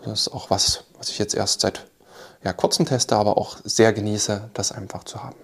Das 0.04 0.22
ist 0.22 0.34
auch 0.34 0.50
was, 0.50 0.86
was 0.98 1.10
ich 1.10 1.20
jetzt 1.20 1.36
erst 1.36 1.62
seit 1.62 1.86
ja, 2.44 2.54
kurzem 2.54 2.88
teste, 2.88 3.16
aber 3.16 3.38
auch 3.38 3.58
sehr 3.64 3.94
genieße, 3.94 4.50
das 4.54 4.72
einfach 4.72 5.04
zu 5.04 5.24
haben. 5.24 5.36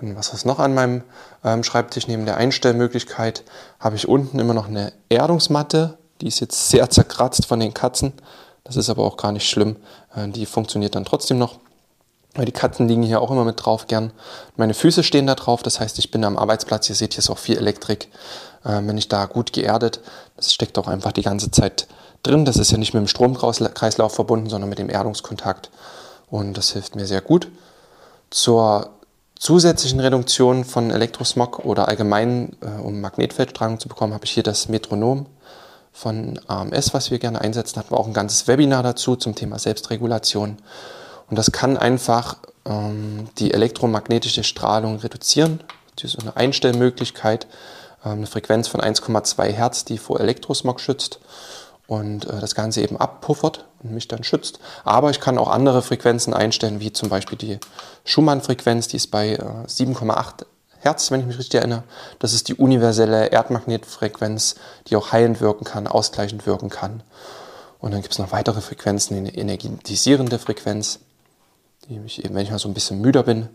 Dann 0.00 0.16
was 0.16 0.32
ist 0.32 0.44
noch 0.44 0.58
an 0.58 0.74
meinem 0.74 1.02
ähm, 1.44 1.64
Schreibtisch? 1.64 2.08
Neben 2.08 2.26
der 2.26 2.36
Einstellmöglichkeit 2.36 3.44
habe 3.80 3.96
ich 3.96 4.08
unten 4.08 4.38
immer 4.38 4.54
noch 4.54 4.68
eine 4.68 4.92
Erdungsmatte. 5.08 5.98
Die 6.20 6.28
ist 6.28 6.40
jetzt 6.40 6.70
sehr 6.70 6.90
zerkratzt 6.90 7.46
von 7.46 7.60
den 7.60 7.74
Katzen. 7.74 8.12
Das 8.64 8.76
ist 8.76 8.90
aber 8.90 9.04
auch 9.04 9.16
gar 9.16 9.32
nicht 9.32 9.48
schlimm. 9.48 9.76
Äh, 10.14 10.28
die 10.28 10.46
funktioniert 10.46 10.94
dann 10.94 11.04
trotzdem 11.04 11.38
noch. 11.38 11.58
Die 12.36 12.52
Katzen 12.52 12.86
liegen 12.86 13.02
hier 13.02 13.22
auch 13.22 13.30
immer 13.30 13.44
mit 13.44 13.64
drauf 13.64 13.86
gern. 13.86 14.12
Meine 14.56 14.74
Füße 14.74 15.02
stehen 15.02 15.26
da 15.26 15.34
drauf, 15.34 15.62
das 15.62 15.80
heißt, 15.80 15.98
ich 15.98 16.10
bin 16.10 16.22
am 16.22 16.36
Arbeitsplatz. 16.36 16.88
Ihr 16.90 16.94
seht, 16.94 17.14
hier 17.14 17.20
ist 17.20 17.30
auch 17.30 17.38
viel 17.38 17.56
Elektrik. 17.56 18.08
Äh, 18.64 18.82
bin 18.82 18.98
ich 18.98 19.08
da 19.08 19.24
gut 19.26 19.52
geerdet. 19.52 20.00
Das 20.36 20.52
steckt 20.52 20.78
auch 20.78 20.88
einfach 20.88 21.12
die 21.12 21.22
ganze 21.22 21.50
Zeit 21.50 21.86
drin. 22.22 22.44
Das 22.44 22.56
ist 22.56 22.70
ja 22.72 22.78
nicht 22.78 22.92
mit 22.92 23.00
dem 23.00 23.08
Stromkreislauf 23.08 24.14
verbunden, 24.14 24.50
sondern 24.50 24.68
mit 24.68 24.78
dem 24.78 24.90
Erdungskontakt. 24.90 25.70
Und 26.28 26.58
das 26.58 26.72
hilft 26.72 26.96
mir 26.96 27.06
sehr 27.06 27.22
gut. 27.22 27.48
Zur 28.30 28.90
zusätzlichen 29.38 30.00
Reduktion 30.00 30.64
von 30.64 30.90
Elektrosmog 30.90 31.64
oder 31.64 31.88
allgemein, 31.88 32.56
äh, 32.60 32.80
um 32.80 33.00
Magnetfeldstrahlung 33.00 33.78
zu 33.78 33.88
bekommen, 33.88 34.14
habe 34.14 34.24
ich 34.24 34.32
hier 34.32 34.42
das 34.42 34.68
Metronom 34.68 35.26
von 35.92 36.38
AMS, 36.46 36.92
was 36.94 37.10
wir 37.10 37.18
gerne 37.18 37.40
einsetzen. 37.40 37.78
Hatten 37.78 37.90
wir 37.90 37.98
auch 37.98 38.06
ein 38.06 38.12
ganzes 38.12 38.48
Webinar 38.48 38.82
dazu 38.82 39.16
zum 39.16 39.34
Thema 39.34 39.58
Selbstregulation. 39.58 40.58
Und 41.28 41.38
das 41.38 41.52
kann 41.52 41.76
einfach 41.76 42.36
ähm, 42.64 43.28
die 43.38 43.52
elektromagnetische 43.52 44.44
Strahlung 44.44 44.98
reduzieren. 44.98 45.60
Das 45.96 46.14
ist 46.14 46.20
eine 46.20 46.36
Einstellmöglichkeit, 46.36 47.46
äh, 48.04 48.10
eine 48.10 48.26
Frequenz 48.26 48.68
von 48.68 48.80
1,2 48.80 49.44
Hertz, 49.44 49.84
die 49.84 49.98
vor 49.98 50.20
Elektrosmog 50.20 50.80
schützt 50.80 51.20
und 51.86 52.26
äh, 52.26 52.40
das 52.40 52.54
Ganze 52.54 52.82
eben 52.82 52.96
abpuffert 52.96 53.66
und 53.82 53.92
mich 53.92 54.08
dann 54.08 54.24
schützt. 54.24 54.58
Aber 54.84 55.10
ich 55.10 55.20
kann 55.20 55.38
auch 55.38 55.48
andere 55.48 55.82
Frequenzen 55.82 56.34
einstellen, 56.34 56.80
wie 56.80 56.92
zum 56.92 57.08
Beispiel 57.08 57.38
die 57.38 57.58
Schumann-Frequenz, 58.04 58.88
die 58.88 58.96
ist 58.96 59.10
bei 59.10 59.34
äh, 59.34 59.40
7,8 59.66 60.46
Hertz, 60.80 61.10
wenn 61.10 61.20
ich 61.20 61.26
mich 61.26 61.38
richtig 61.38 61.58
erinnere. 61.58 61.84
Das 62.18 62.32
ist 62.32 62.48
die 62.48 62.54
universelle 62.54 63.26
Erdmagnetfrequenz, 63.26 64.56
die 64.86 64.96
auch 64.96 65.12
heilend 65.12 65.40
wirken 65.40 65.64
kann, 65.64 65.86
ausgleichend 65.86 66.46
wirken 66.46 66.70
kann. 66.70 67.02
Und 67.78 67.92
dann 67.92 68.02
gibt 68.02 68.12
es 68.12 68.18
noch 68.18 68.32
weitere 68.32 68.60
Frequenzen, 68.60 69.16
eine 69.16 69.34
energetisierende 69.34 70.38
Frequenz, 70.38 71.00
die 71.88 71.98
mich 71.98 72.24
eben, 72.24 72.34
wenn 72.34 72.42
ich 72.42 72.50
mal 72.50 72.58
so 72.58 72.68
ein 72.68 72.74
bisschen 72.74 73.00
müder 73.00 73.22
bin, 73.22 73.48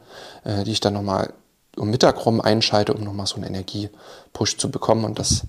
äh, 0.43 0.63
die 0.63 0.71
ich 0.71 0.79
dann 0.79 0.93
nochmal 0.93 1.33
um 1.77 1.89
Mittag 1.89 2.25
rum 2.25 2.41
einschalte, 2.41 2.93
um 2.93 3.03
nochmal 3.03 3.27
so 3.27 3.35
einen 3.35 3.45
Energiepush 3.45 4.57
zu 4.57 4.69
bekommen. 4.69 5.05
Und 5.05 5.19
das 5.19 5.43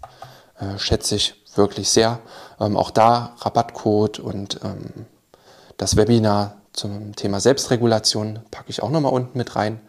äh, 0.59 0.79
schätze 0.79 1.17
ich 1.17 1.35
wirklich 1.55 1.91
sehr. 1.91 2.19
Ähm, 2.61 2.77
auch 2.77 2.91
da 2.91 3.35
Rabattcode 3.41 4.19
und 4.19 4.61
ähm, 4.65 5.07
das 5.77 5.97
Webinar 5.97 6.57
zum 6.73 7.15
Thema 7.15 7.41
Selbstregulation 7.41 8.41
packe 8.51 8.71
ich 8.71 8.83
auch 8.83 8.91
nochmal 8.91 9.13
unten 9.13 9.37
mit 9.37 9.57
rein. 9.57 9.81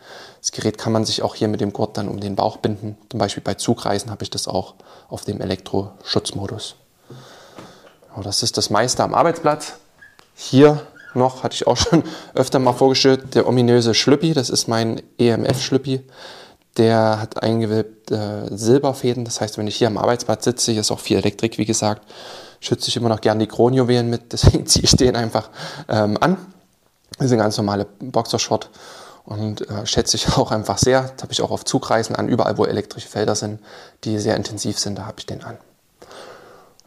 Das 0.42 0.52
Gerät 0.52 0.78
kann 0.78 0.92
man 0.92 1.06
sich 1.06 1.22
auch 1.22 1.36
hier 1.36 1.48
mit 1.48 1.62
dem 1.62 1.72
Gurt 1.72 1.98
dann 1.98 2.10
um 2.10 2.20
den 2.20 2.36
Bauch 2.36 2.58
binden. 2.58 2.98
Zum 3.10 3.20
Beispiel 3.20 3.44
bei 3.44 3.54
Zugreisen 3.54 4.12
habe 4.12 4.24
ich 4.24 4.30
das 4.30 4.48
auch 4.48 4.76
auf 5.08 5.24
dem 5.24 5.40
Elektroschutzmodus. 5.40 6.76
Genau, 8.10 8.24
das 8.24 8.44
ist 8.44 8.58
das 8.58 8.70
meiste 8.70 9.04
am 9.04 9.14
Arbeitsplatz. 9.14 9.76
Hier 10.36 10.82
noch, 11.14 11.44
hatte 11.44 11.56
ich 11.56 11.68
auch 11.68 11.78
schon 11.78 12.04
öfter 12.34 12.60
mal 12.60 12.74
vorgestellt, 12.74 13.36
der 13.36 13.48
ominöse 13.48 13.94
Schlüppi. 13.94 14.34
Das 14.34 14.50
ist 14.50 14.68
mein 14.68 15.02
EMF-Schlüppi. 15.18 16.02
Der 16.78 17.20
hat 17.20 17.42
eingewölbte 17.44 18.50
äh, 18.52 18.58
Silberfäden. 18.58 19.26
Das 19.26 19.42
heißt, 19.42 19.58
wenn 19.58 19.68
ich 19.68 19.76
hier 19.76 19.88
am 19.88 19.98
Arbeitsplatz 19.98 20.44
sitze, 20.44 20.72
hier 20.72 20.82
ist 20.82 20.92
auch 20.92 21.00
viel 21.00 21.18
Elektrik, 21.18 21.58
wie 21.58 21.66
gesagt, 21.66 22.02
schütze 22.60 22.88
ich 22.88 22.98
immer 22.98 23.10
noch 23.10 23.22
gerne 23.22 23.40
die 23.42 23.48
Kronjuwelen 23.48 24.10
mit. 24.10 24.32
Deswegen 24.34 24.66
ziehe 24.66 24.86
ich 24.86 24.96
den 24.96 25.16
einfach 25.16 25.50
ähm, 25.88 26.18
an. 26.20 26.38
Das 27.18 27.28
ist 27.28 27.32
eine 27.32 27.44
ganz 27.44 27.58
normale 27.58 27.86
Boxershort 28.00 28.70
und 29.26 29.70
äh, 29.70 29.86
schätze 29.86 30.18
ich 30.18 30.28
auch 30.38 30.52
einfach 30.52 30.78
sehr. 30.78 31.02
Das 31.04 31.24
habe 31.24 31.34
ich 31.34 31.42
auch 31.42 31.52
auf 31.52 31.66
Zugreisen 31.66 32.16
an, 32.16 32.28
überall 32.28 32.58
wo 32.58 32.66
elektrische 32.66 33.08
Felder 33.08 33.36
sind, 33.36 33.60
die 34.04 34.20
sehr 34.20 34.36
intensiv 34.36 34.80
sind, 34.80 34.98
da 34.98 35.06
habe 35.06 35.20
ich 35.20 35.26
den 35.26 35.44
an. 35.44 35.58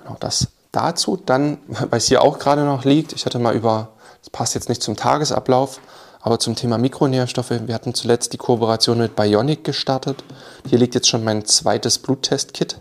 Genau 0.03 0.17
das 0.21 0.49
dazu. 0.73 1.17
Dann, 1.17 1.59
weil 1.69 1.99
es 1.99 2.07
hier 2.07 2.23
auch 2.23 2.39
gerade 2.39 2.65
noch 2.65 2.85
liegt, 2.85 3.13
ich 3.13 3.27
hatte 3.27 3.39
mal 3.39 3.55
über, 3.55 3.91
das 4.21 4.31
passt 4.31 4.55
jetzt 4.55 4.69
nicht 4.69 4.83
zum 4.83 4.97
Tagesablauf, 4.97 5.81
aber 6.27 6.41
zum 6.41 6.57
Thema 6.57 6.77
Mikronährstoffe, 6.77 7.53
wir 7.67 7.73
hatten 7.73 7.95
zuletzt 7.95 8.33
die 8.33 8.37
Kooperation 8.37 8.99
mit 8.99 9.15
Bionic 9.15 9.63
gestartet. 9.63 10.25
Hier 10.69 10.77
liegt 10.77 10.97
jetzt 10.97 11.09
schon 11.09 11.23
mein 11.23 11.45
zweites 11.45 12.01
Bluttest-Kit. 12.01 12.81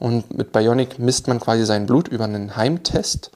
Und 0.00 0.36
mit 0.36 0.50
Bionic 0.50 0.98
misst 0.98 1.28
man 1.28 1.38
quasi 1.38 1.66
sein 1.66 1.86
Blut 1.86 2.08
über 2.08 2.24
einen 2.24 2.56
Heimtest. 2.56 3.30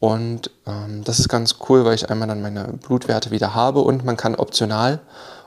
Und 0.00 0.50
ähm, 0.66 1.04
das 1.04 1.20
ist 1.20 1.28
ganz 1.28 1.54
cool, 1.68 1.84
weil 1.84 1.94
ich 1.94 2.10
einmal 2.10 2.26
dann 2.26 2.42
meine 2.42 2.64
Blutwerte 2.64 3.30
wieder 3.30 3.54
habe 3.54 3.78
und 3.78 4.04
man 4.04 4.16
kann 4.16 4.34
optional 4.34 4.98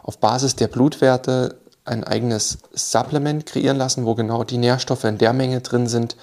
auf 0.04 0.20
Basis 0.20 0.56
der 0.56 0.70
Blutwerte 0.70 1.58
ein 1.84 2.06
eigenes 2.06 2.60
Supplement 2.72 3.46
kreieren 3.46 3.76
lassen, 3.76 4.06
wo 4.06 4.16
genau 4.16 4.46
die 4.46 4.58
Nährstoffe 4.58 5.04
in 5.04 5.18
der 5.18 5.34
Menge 5.34 5.60
drin 5.60 5.88
sind, 5.88 6.16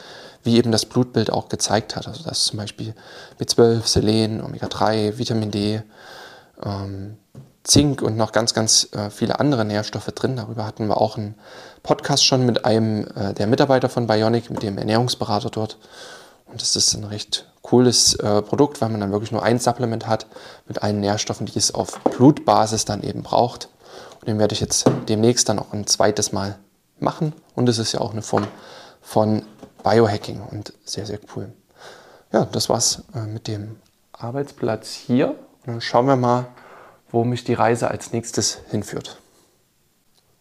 wie 0.42 0.56
eben 0.56 0.72
das 0.72 0.86
Blutbild 0.86 1.30
auch 1.30 1.50
gezeigt 1.50 1.96
hat. 1.96 2.08
Also 2.08 2.22
das 2.24 2.38
ist 2.38 2.44
zum 2.46 2.56
Beispiel 2.56 2.94
B12, 3.38 3.86
Selen, 3.86 4.42
Omega-3, 4.42 5.18
Vitamin 5.18 5.50
D, 5.50 5.82
ähm, 6.64 7.16
Zink 7.64 8.00
und 8.00 8.16
noch 8.16 8.32
ganz, 8.32 8.54
ganz 8.54 8.88
äh, 8.92 9.10
viele 9.10 9.40
andere 9.40 9.64
Nährstoffe 9.64 10.06
drin. 10.06 10.36
Darüber 10.36 10.64
hatten 10.64 10.86
wir 10.88 11.00
auch 11.00 11.18
einen 11.18 11.34
Podcast 11.82 12.24
schon 12.24 12.46
mit 12.46 12.64
einem 12.64 13.06
äh, 13.14 13.34
der 13.34 13.46
Mitarbeiter 13.46 13.88
von 13.88 14.06
Bionic, 14.06 14.50
mit 14.50 14.62
dem 14.62 14.78
Ernährungsberater 14.78 15.50
dort. 15.50 15.76
Und 16.46 16.62
das 16.62 16.76
ist 16.76 16.94
ein 16.94 17.04
recht 17.04 17.46
cooles 17.60 18.14
äh, 18.14 18.40
Produkt, 18.40 18.80
weil 18.80 18.88
man 18.88 19.00
dann 19.00 19.12
wirklich 19.12 19.32
nur 19.32 19.42
ein 19.42 19.58
Supplement 19.58 20.06
hat 20.06 20.26
mit 20.66 20.82
allen 20.82 21.00
Nährstoffen, 21.00 21.44
die 21.44 21.58
es 21.58 21.74
auf 21.74 22.00
Blutbasis 22.00 22.86
dann 22.86 23.02
eben 23.02 23.22
braucht. 23.22 23.68
Und 24.20 24.28
den 24.28 24.38
werde 24.38 24.54
ich 24.54 24.60
jetzt 24.60 24.90
demnächst 25.08 25.48
dann 25.50 25.58
auch 25.58 25.74
ein 25.74 25.86
zweites 25.86 26.32
Mal 26.32 26.58
machen. 26.98 27.34
Und 27.54 27.68
es 27.68 27.78
ist 27.78 27.92
ja 27.92 28.00
auch 28.00 28.12
eine 28.12 28.22
Form 28.22 28.46
von 29.02 29.42
Biohacking 29.84 30.40
und 30.40 30.72
sehr, 30.84 31.04
sehr 31.04 31.18
cool. 31.36 31.52
Ja, 32.32 32.46
das 32.46 32.70
war's 32.70 33.02
äh, 33.14 33.20
mit 33.20 33.46
dem 33.46 33.76
Arbeitsplatz 34.12 34.94
hier. 34.94 35.34
Dann 35.68 35.80
schauen 35.80 36.06
wir 36.06 36.16
mal, 36.16 36.46
wo 37.10 37.24
mich 37.24 37.44
die 37.44 37.54
Reise 37.54 37.90
als 37.90 38.12
nächstes 38.12 38.58
hinführt. 38.70 39.18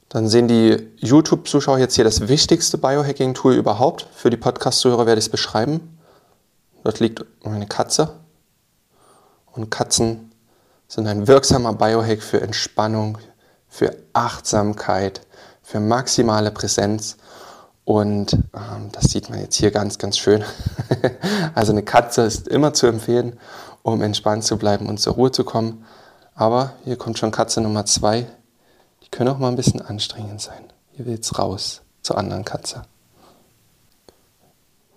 Dann 0.10 0.28
sehen 0.28 0.48
die 0.48 0.88
YouTube-Zuschauer 0.98 1.80
jetzt 1.80 1.96
hier 1.96 2.06
das 2.06 2.28
wichtigste 2.28 2.78
Biohacking-Tool 2.78 3.54
überhaupt. 3.54 4.08
Für 4.14 4.30
die 4.30 4.38
Podcast-Zuhörer 4.38 5.06
werde 5.06 5.20
ich 5.20 5.26
es 5.26 5.32
beschreiben. 5.32 6.00
Dort 6.84 7.00
liegt 7.00 7.26
eine 7.44 7.68
Katze. 7.68 8.14
Und 9.52 9.70
Katzen 9.70 10.32
sind 10.88 11.08
ein 11.08 11.28
wirksamer 11.28 11.74
Biohack 11.74 12.22
für 12.22 12.40
Entspannung, 12.40 13.18
für 13.68 13.98
Achtsamkeit, 14.14 15.22
für 15.62 15.82
maximale 15.82 16.52
Präsenz 16.52 17.18
und 17.88 18.34
ähm, 18.34 18.90
das 18.92 19.12
sieht 19.12 19.30
man 19.30 19.40
jetzt 19.40 19.56
hier 19.56 19.72
ganz, 19.72 19.98
ganz 19.98 20.18
schön. 20.18 20.44
also 21.56 21.72
eine 21.72 21.84
Katze 21.84 22.24
ist 22.24 22.50
immer 22.50 22.74
zu 22.74 22.86
empfehlen, 22.86 23.40
um 23.94 24.02
entspannt 24.02 24.44
zu 24.44 24.58
bleiben 24.58 24.88
und 24.88 25.00
zur 25.00 25.14
Ruhe 25.14 25.32
zu 25.32 25.44
kommen. 25.44 25.86
Aber 26.36 26.74
hier 26.84 26.98
kommt 26.98 27.18
schon 27.18 27.32
Katze 27.32 27.62
Nummer 27.62 27.86
zwei. 27.86 28.28
Die 29.04 29.10
können 29.10 29.30
auch 29.30 29.38
mal 29.38 29.48
ein 29.48 29.56
bisschen 29.56 29.82
anstrengend 29.82 30.42
sein. 30.42 30.64
Hier 30.92 31.06
will 31.06 31.14
jetzt 31.14 31.38
raus 31.40 31.82
zur 32.02 32.18
anderen 32.18 32.46
Katze. 32.46 32.84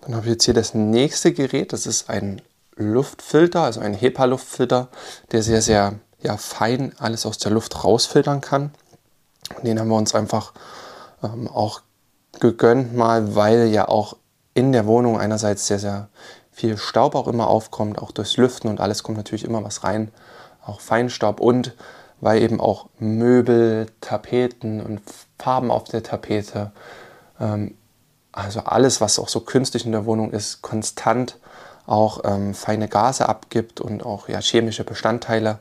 Dann 0.01 0.15
habe 0.15 0.25
ich 0.25 0.33
jetzt 0.33 0.45
hier 0.45 0.53
das 0.53 0.73
nächste 0.73 1.31
Gerät. 1.31 1.73
Das 1.73 1.85
ist 1.85 2.09
ein 2.09 2.41
Luftfilter, 2.75 3.61
also 3.61 3.79
ein 3.79 3.93
HEPA-Luftfilter, 3.93 4.89
der 5.31 5.43
sehr, 5.43 5.61
sehr 5.61 5.93
ja, 6.21 6.37
fein 6.37 6.93
alles 6.97 7.25
aus 7.25 7.37
der 7.37 7.51
Luft 7.51 7.83
rausfiltern 7.83 8.41
kann. 8.41 8.71
Und 9.55 9.65
den 9.65 9.79
haben 9.79 9.89
wir 9.89 9.97
uns 9.97 10.15
einfach 10.15 10.53
ähm, 11.23 11.47
auch 11.47 11.81
gegönnt 12.39 12.95
mal, 12.95 13.35
weil 13.35 13.67
ja 13.67 13.87
auch 13.87 14.17
in 14.53 14.71
der 14.71 14.85
Wohnung 14.85 15.19
einerseits 15.19 15.67
sehr, 15.67 15.79
sehr 15.79 16.09
viel 16.61 16.77
Staub 16.77 17.15
auch 17.15 17.27
immer 17.27 17.47
aufkommt, 17.47 17.99
auch 17.99 18.11
durchs 18.11 18.37
Lüften 18.37 18.69
und 18.69 18.79
alles 18.79 19.01
kommt 19.01 19.17
natürlich 19.17 19.45
immer 19.45 19.63
was 19.63 19.83
rein, 19.83 20.11
auch 20.63 20.79
Feinstaub 20.79 21.39
und 21.39 21.73
weil 22.19 22.43
eben 22.43 22.61
auch 22.61 22.85
Möbel, 22.99 23.87
Tapeten 23.99 24.79
und 24.79 25.01
Farben 25.39 25.71
auf 25.71 25.85
der 25.85 26.03
Tapete, 26.03 26.71
ähm, 27.39 27.75
also 28.31 28.59
alles, 28.61 29.01
was 29.01 29.17
auch 29.17 29.27
so 29.27 29.39
künstlich 29.39 29.87
in 29.87 29.91
der 29.91 30.05
Wohnung 30.05 30.31
ist, 30.31 30.61
konstant 30.61 31.39
auch 31.87 32.21
ähm, 32.25 32.53
feine 32.53 32.87
Gase 32.87 33.27
abgibt 33.27 33.81
und 33.81 34.05
auch 34.05 34.29
ja, 34.29 34.39
chemische 34.39 34.83
Bestandteile. 34.83 35.57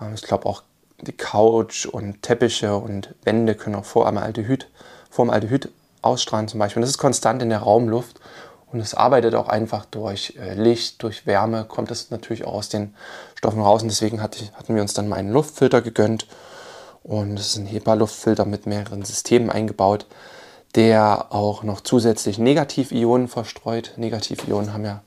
Ähm, 0.00 0.14
ich 0.14 0.22
glaube 0.22 0.46
auch 0.46 0.62
die 1.00 1.12
Couch 1.12 1.86
und 1.86 2.22
Teppiche 2.22 2.76
und 2.76 3.12
Wände 3.24 3.56
können 3.56 3.74
auch 3.74 3.84
vor 3.84 4.04
Formaldehyd, 4.04 4.68
Formaldehyd 5.10 5.68
ausstrahlen 6.00 6.46
zum 6.46 6.60
Beispiel. 6.60 6.78
Und 6.78 6.82
das 6.82 6.90
ist 6.90 6.98
konstant 6.98 7.42
in 7.42 7.48
der 7.48 7.58
Raumluft 7.58 8.20
und 8.70 8.80
es 8.80 8.94
arbeitet 8.94 9.34
auch 9.34 9.48
einfach 9.48 9.84
durch 9.86 10.34
äh, 10.38 10.54
Licht, 10.54 11.02
durch 11.02 11.26
Wärme, 11.26 11.64
kommt 11.64 11.90
es 11.90 12.10
natürlich 12.10 12.44
auch 12.44 12.54
aus 12.54 12.68
den 12.68 12.94
Stoffen 13.34 13.62
raus. 13.62 13.82
Und 13.82 13.88
deswegen 13.88 14.22
hatten 14.22 14.74
wir 14.74 14.82
uns 14.82 14.94
dann 14.94 15.08
mal 15.08 15.16
einen 15.16 15.32
Luftfilter 15.32 15.80
gegönnt. 15.80 16.26
Und 17.02 17.38
es 17.38 17.48
ist 17.48 17.56
ein 17.56 17.66
HEPA-Luftfilter 17.66 18.44
mit 18.44 18.66
mehreren 18.66 19.04
Systemen 19.04 19.48
eingebaut, 19.48 20.06
der 20.74 21.26
auch 21.30 21.62
noch 21.62 21.80
zusätzlich 21.80 22.38
Negativionen 22.38 23.28
verstreut. 23.28 23.94
Negativionen 23.96 24.74
haben 24.74 24.84
ja 24.84 25.02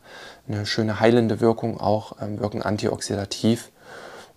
eine 0.48 0.66
schöne 0.66 1.00
heilende 1.00 1.40
Wirkung, 1.40 1.80
auch 1.80 2.16
ähm, 2.20 2.40
wirken 2.40 2.64
antioxidativ. 2.64 3.70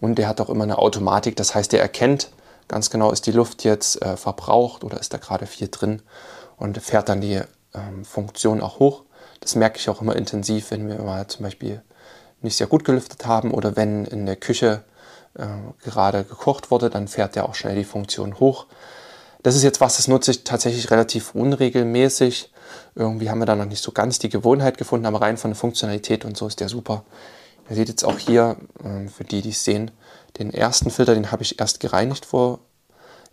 Und 0.00 0.16
der 0.16 0.28
hat 0.28 0.40
auch 0.40 0.50
immer 0.50 0.64
eine 0.64 0.78
Automatik, 0.78 1.36
das 1.36 1.54
heißt, 1.54 1.72
der 1.72 1.80
erkennt 1.80 2.28
ganz 2.68 2.90
genau, 2.90 3.10
ist 3.10 3.26
die 3.26 3.32
Luft 3.32 3.64
jetzt 3.64 4.02
äh, 4.02 4.16
verbraucht 4.16 4.84
oder 4.84 4.98
ist 5.00 5.12
da 5.12 5.18
gerade 5.18 5.46
viel 5.46 5.68
drin 5.68 6.02
und 6.56 6.78
fährt 6.78 7.08
dann 7.08 7.20
die 7.20 7.40
ähm, 7.74 8.04
Funktion 8.04 8.60
auch 8.60 8.78
hoch. 8.78 9.04
Das 9.44 9.56
merke 9.56 9.78
ich 9.78 9.90
auch 9.90 10.00
immer 10.00 10.16
intensiv, 10.16 10.70
wenn 10.70 10.88
wir 10.88 10.96
mal 11.02 11.26
zum 11.26 11.44
Beispiel 11.44 11.82
nicht 12.40 12.56
sehr 12.56 12.66
gut 12.66 12.82
gelüftet 12.82 13.26
haben 13.26 13.50
oder 13.50 13.76
wenn 13.76 14.06
in 14.06 14.24
der 14.24 14.36
Küche 14.36 14.82
äh, 15.34 15.44
gerade 15.84 16.24
gekocht 16.24 16.70
wurde, 16.70 16.88
dann 16.88 17.08
fährt 17.08 17.36
der 17.36 17.46
auch 17.46 17.54
schnell 17.54 17.74
die 17.76 17.84
Funktion 17.84 18.40
hoch. 18.40 18.64
Das 19.42 19.54
ist 19.54 19.62
jetzt 19.62 19.82
was, 19.82 19.98
das 19.98 20.08
nutze 20.08 20.30
ich 20.30 20.44
tatsächlich 20.44 20.90
relativ 20.90 21.34
unregelmäßig. 21.34 22.50
Irgendwie 22.94 23.28
haben 23.28 23.40
wir 23.40 23.46
da 23.46 23.54
noch 23.54 23.66
nicht 23.66 23.82
so 23.82 23.92
ganz 23.92 24.18
die 24.18 24.30
Gewohnheit 24.30 24.78
gefunden, 24.78 25.04
aber 25.04 25.20
rein 25.20 25.36
von 25.36 25.50
der 25.50 25.56
Funktionalität 25.56 26.24
und 26.24 26.38
so 26.38 26.46
ist 26.46 26.60
der 26.60 26.70
super. 26.70 27.04
Ihr 27.68 27.76
seht 27.76 27.90
jetzt 27.90 28.04
auch 28.04 28.18
hier, 28.18 28.56
äh, 28.82 29.08
für 29.08 29.24
die, 29.24 29.42
die 29.42 29.50
es 29.50 29.62
sehen, 29.62 29.90
den 30.38 30.54
ersten 30.54 30.90
Filter, 30.90 31.14
den 31.14 31.30
habe 31.30 31.42
ich 31.42 31.60
erst 31.60 31.80
gereinigt 31.80 32.24
vor 32.24 32.60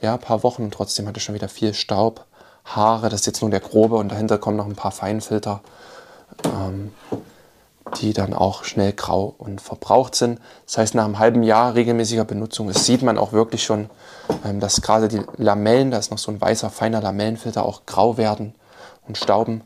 ja, 0.01 0.15
ein 0.15 0.19
paar 0.19 0.43
Wochen 0.43 0.63
und 0.63 0.73
trotzdem 0.73 1.07
hatte 1.07 1.19
ich 1.19 1.23
schon 1.23 1.35
wieder 1.35 1.47
viel 1.47 1.73
Staub. 1.73 2.25
Haare, 2.65 3.09
das 3.09 3.21
ist 3.21 3.25
jetzt 3.27 3.41
nur 3.41 3.49
der 3.49 3.59
grobe 3.59 3.95
und 3.95 4.09
dahinter 4.09 4.37
kommen 4.37 4.57
noch 4.57 4.67
ein 4.67 4.75
paar 4.75 4.91
Feinfilter, 4.91 5.61
ähm, 6.45 6.91
die 7.99 8.13
dann 8.13 8.33
auch 8.33 8.63
schnell 8.63 8.93
grau 8.93 9.35
und 9.37 9.61
verbraucht 9.61 10.15
sind. 10.15 10.39
Das 10.65 10.77
heißt, 10.77 10.95
nach 10.95 11.05
einem 11.05 11.19
halben 11.19 11.43
Jahr 11.43 11.75
regelmäßiger 11.75 12.25
Benutzung, 12.25 12.67
das 12.67 12.85
sieht 12.85 13.01
man 13.01 13.17
auch 13.17 13.33
wirklich 13.33 13.63
schon, 13.63 13.89
ähm, 14.45 14.59
dass 14.59 14.81
gerade 14.81 15.07
die 15.07 15.21
Lamellen, 15.37 15.91
da 15.91 15.97
ist 15.97 16.11
noch 16.11 16.17
so 16.17 16.31
ein 16.31 16.39
weißer, 16.39 16.69
feiner 16.69 17.01
Lamellenfilter, 17.01 17.65
auch 17.65 17.85
grau 17.85 18.17
werden 18.17 18.55
und 19.07 19.17
stauben, 19.17 19.63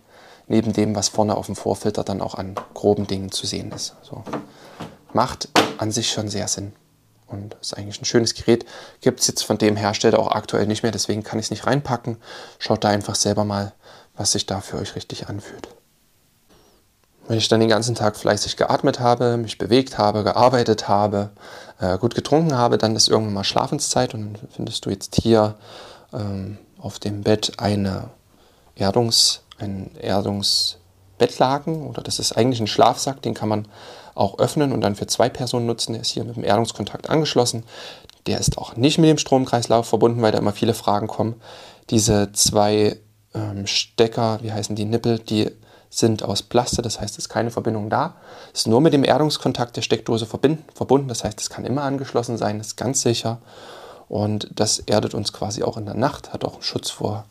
neben 0.47 0.73
dem, 0.73 0.95
was 0.95 1.09
vorne 1.09 1.35
auf 1.35 1.47
dem 1.47 1.55
Vorfilter 1.55 2.03
dann 2.03 2.21
auch 2.21 2.35
an 2.35 2.55
groben 2.73 3.07
Dingen 3.07 3.31
zu 3.31 3.45
sehen 3.45 3.71
ist. 3.71 3.95
So. 4.01 4.23
Macht 5.13 5.49
an 5.77 5.91
sich 5.91 6.11
schon 6.11 6.29
sehr 6.29 6.47
Sinn. 6.47 6.73
Und 7.27 7.57
ist 7.59 7.75
eigentlich 7.75 7.99
ein 7.99 8.05
schönes 8.05 8.35
Gerät. 8.35 8.65
Gibt 9.01 9.19
es 9.19 9.27
jetzt 9.27 9.43
von 9.43 9.57
dem 9.57 9.75
Hersteller 9.75 10.19
auch 10.19 10.31
aktuell 10.31 10.67
nicht 10.67 10.83
mehr, 10.83 10.91
deswegen 10.91 11.23
kann 11.23 11.39
ich 11.39 11.45
es 11.45 11.51
nicht 11.51 11.65
reinpacken. 11.65 12.17
Schaut 12.59 12.83
da 12.83 12.89
einfach 12.89 13.15
selber 13.15 13.45
mal, 13.45 13.73
was 14.15 14.33
sich 14.33 14.45
da 14.45 14.61
für 14.61 14.77
euch 14.77 14.95
richtig 14.95 15.27
anfühlt. 15.27 15.67
Wenn 17.27 17.37
ich 17.37 17.47
dann 17.47 17.59
den 17.59 17.69
ganzen 17.69 17.95
Tag 17.95 18.17
fleißig 18.17 18.55
geatmet 18.55 18.99
habe, 18.99 19.37
mich 19.37 19.57
bewegt 19.57 19.97
habe, 19.97 20.23
gearbeitet 20.23 20.87
habe, 20.87 21.31
äh, 21.79 21.97
gut 21.97 22.13
getrunken 22.13 22.55
habe, 22.55 22.77
dann 22.77 22.95
ist 22.95 23.07
irgendwann 23.07 23.33
mal 23.33 23.43
Schlafenszeit 23.43 24.13
und 24.13 24.33
dann 24.33 24.47
findest 24.51 24.85
du 24.85 24.91
jetzt 24.91 25.15
hier 25.15 25.55
ähm, 26.13 26.59
auf 26.79 26.99
dem 26.99 27.23
Bett 27.23 27.53
eine 27.57 28.09
Erdungs, 28.75 29.41
einen 29.57 29.95
Erdungsbettlaken 29.99 31.87
oder 31.87 32.03
das 32.03 32.19
ist 32.19 32.33
eigentlich 32.33 32.59
ein 32.59 32.67
Schlafsack, 32.67 33.23
den 33.23 33.33
kann 33.33 33.49
man 33.49 33.67
auch 34.13 34.37
öffnen 34.37 34.71
und 34.71 34.81
dann 34.81 34.95
für 34.95 35.07
zwei 35.07 35.29
Personen 35.29 35.65
nutzen. 35.65 35.93
Der 35.93 36.01
ist 36.01 36.11
hier 36.11 36.23
mit 36.23 36.35
dem 36.35 36.43
Erdungskontakt 36.43 37.09
angeschlossen. 37.09 37.63
Der 38.27 38.39
ist 38.39 38.57
auch 38.57 38.75
nicht 38.75 38.97
mit 38.97 39.09
dem 39.09 39.17
Stromkreislauf 39.17 39.87
verbunden, 39.87 40.21
weil 40.21 40.31
da 40.31 40.37
immer 40.37 40.53
viele 40.53 40.73
Fragen 40.73 41.07
kommen. 41.07 41.35
Diese 41.89 42.31
zwei 42.33 42.97
ähm, 43.33 43.67
Stecker, 43.67 44.39
wie 44.41 44.51
heißen 44.51 44.75
die 44.75 44.85
Nippel, 44.85 45.19
die 45.19 45.51
sind 45.97 46.23
aus 46.23 46.41
Plaste, 46.41 46.81
das 46.81 46.99
heißt, 46.99 47.13
es 47.13 47.25
ist 47.25 47.29
keine 47.29 47.51
Verbindung 47.51 47.89
da. 47.89 48.15
Es 48.53 48.61
ist 48.61 48.67
nur 48.67 48.81
mit 48.81 48.93
dem 48.93 49.03
Erdungskontakt 49.03 49.77
der 49.77 49.81
Steckdose 49.81 50.25
verbunden, 50.25 51.07
das 51.07 51.23
heißt, 51.23 51.39
es 51.39 51.49
kann 51.49 51.65
immer 51.65 51.83
angeschlossen 51.83 52.37
sein, 52.37 52.59
ist 52.59 52.75
ganz 52.75 53.01
sicher. 53.01 53.39
Und 54.07 54.49
das 54.53 54.79
erdet 54.79 55.13
uns 55.13 55.33
quasi 55.33 55.63
auch 55.63 55.77
in 55.77 55.85
der 55.85 55.95
Nacht, 55.95 56.33
hat 56.33 56.45
auch 56.45 56.55
einen 56.55 56.63
Schutz 56.63 56.89
vor 56.89 57.25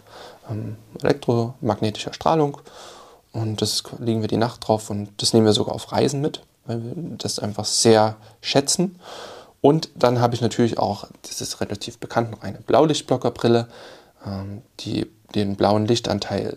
ähm, 0.51 0.77
elektromagnetischer 1.01 2.15
Strahlung. 2.15 2.59
Und 3.33 3.61
das 3.61 3.83
legen 3.99 4.23
wir 4.23 4.29
die 4.29 4.37
Nacht 4.37 4.67
drauf 4.67 4.91
und 4.91 5.11
das 5.19 5.33
nehmen 5.33 5.47
wir 5.47 5.53
sogar 5.53 5.75
auf 5.75 5.93
Reisen 5.93 6.21
mit, 6.21 6.43
weil 6.67 6.83
wir 6.83 6.93
das 7.19 7.39
einfach 7.39 7.65
sehr 7.65 8.17
schätzen. 8.41 8.99
Und 9.61 9.91
dann 9.95 10.21
habe 10.21 10.35
ich 10.35 10.41
natürlich 10.41 10.79
auch, 10.79 11.07
das 11.23 11.41
ist 11.41 11.61
relativ 11.61 11.99
bekannt, 11.99 12.31
noch 12.31 12.43
eine 12.43 12.59
Blaulichtblockerbrille, 12.59 13.69
ähm, 14.27 14.63
die 14.81 15.07
den 15.35 15.57
blauen 15.57 15.87
Lichtanteil 15.87 16.57